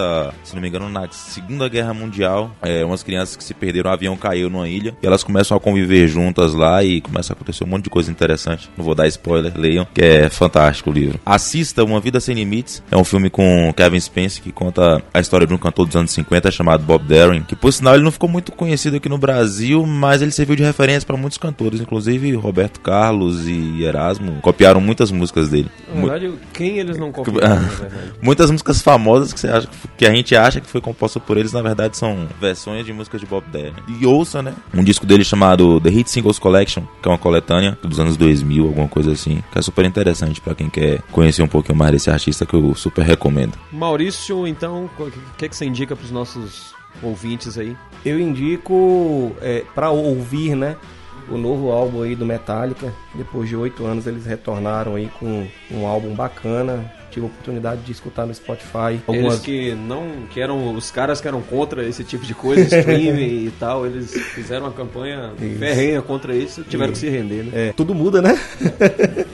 [0.42, 2.50] se não me engano, na Segunda Guerra Mundial.
[2.62, 5.60] É, umas crianças que se perderam, o avião caiu numa ilha e elas começam a
[5.60, 8.70] conviver juntas lá e começa a acontecer um monte de coisa interessante.
[8.76, 11.20] Não vou dar spoiler, leiam, que é fantástico o livro.
[11.24, 15.46] Assista Uma Vida Sem Limites, é um filme com Kevin Spacey que conta a história
[15.46, 18.28] de um cantor dos anos 50 chamado Bob Darin, que por sinal ele não ficou
[18.28, 22.80] muito conhecido aqui no Brasil, mas ele serviu de referência para muitos cantores, inclusive Roberto
[22.80, 25.70] Carlos e Erasmo copiaram muitas músicas dele.
[25.94, 27.62] Na verdade, quem eles não copiaram?
[28.20, 31.52] Muitas músicas famosas que, você acha, que a gente acha que foi composta por eles,
[31.52, 33.74] na verdade são versões de músicas de Bob Dylan.
[33.88, 34.54] E ouça, né?
[34.74, 38.66] Um disco dele chamado The Hit Singles Collection, que é uma coletânea dos anos 2000,
[38.66, 42.10] alguma coisa assim, que é super interessante para quem quer conhecer um pouquinho mais desse
[42.10, 43.58] artista que eu super recomendo.
[43.70, 47.76] Maurício, então, o que, que você indica pros nossos ouvintes aí?
[48.04, 50.76] Eu indico é, para ouvir, né?
[51.28, 52.92] O novo álbum aí do Metallica.
[53.14, 56.92] Depois de oito anos eles retornaram aí com um álbum bacana.
[57.10, 58.92] Tive a oportunidade de escutar no Spotify.
[58.92, 59.40] Eles Algumas...
[59.40, 63.52] que não, que eram os caras que eram contra esse tipo de coisa, streaming e
[63.60, 65.58] tal, eles fizeram uma campanha Isso.
[65.58, 67.50] ferrenha contra isso, tiveram que se render, né?
[67.68, 68.38] É, tudo muda, né?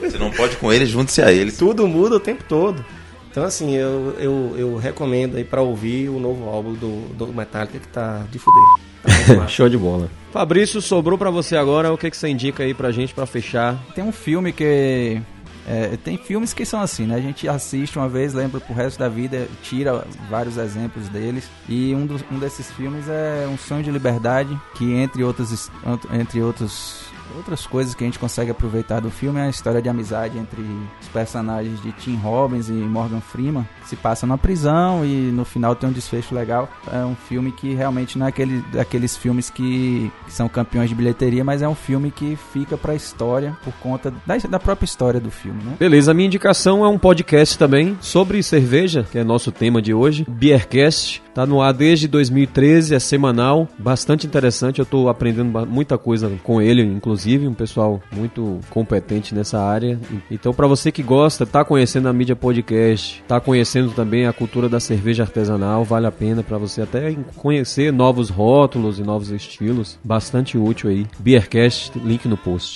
[0.01, 1.57] Você não pode com eles, junte-se a eles.
[1.57, 2.83] tudo muda o tempo todo.
[3.31, 7.77] Então, assim, eu, eu, eu recomendo aí pra ouvir o novo álbum do, do Metallica
[7.77, 8.63] que tá de fuder.
[9.37, 9.47] Tá.
[9.47, 10.09] Show de bola.
[10.31, 13.77] Fabrício, sobrou pra você agora, o que, que você indica aí pra gente pra fechar?
[13.95, 15.21] Tem um filme que.
[15.67, 17.15] é, tem filmes que são assim, né?
[17.15, 21.49] A gente assiste uma vez, lembra pro resto da vida, tira vários exemplos deles.
[21.67, 25.71] E um, dos, um desses filmes é Um Sonho de Liberdade, que entre outros,
[26.11, 29.89] entre outros, outras coisas que a gente consegue aproveitar do filme é a história de
[29.89, 30.61] amizade entre
[31.01, 35.45] os personagens de Tim Robbins e Morgan Freeman, que se passa na prisão e no
[35.45, 36.69] final tem um desfecho legal.
[36.91, 40.95] É um filme que realmente não é aquele, daqueles filmes que, que são campeões de
[40.95, 45.19] bilheteria, mas é um filme que fica pra história por conta da, da própria história
[45.19, 45.75] do filme, né?
[45.79, 49.93] Beleza, a minha indicação é um podcast também sobre cerveja, que é nosso tema de
[49.93, 51.21] hoje, Beercast.
[51.33, 54.79] Tá no ar desde 2013, é semanal, bastante interessante.
[54.79, 59.99] Eu tô aprendendo muita coisa com ele, inclusive, um pessoal muito competente nessa área.
[60.29, 64.67] Então, para você que gosta, tá conhecendo a mídia podcast, tá conhecendo também a cultura
[64.67, 69.99] da cerveja artesanal, vale a pena para você até conhecer novos rótulos e novos estilos.
[70.03, 71.05] Bastante útil aí.
[71.19, 72.75] Beercast, link no post.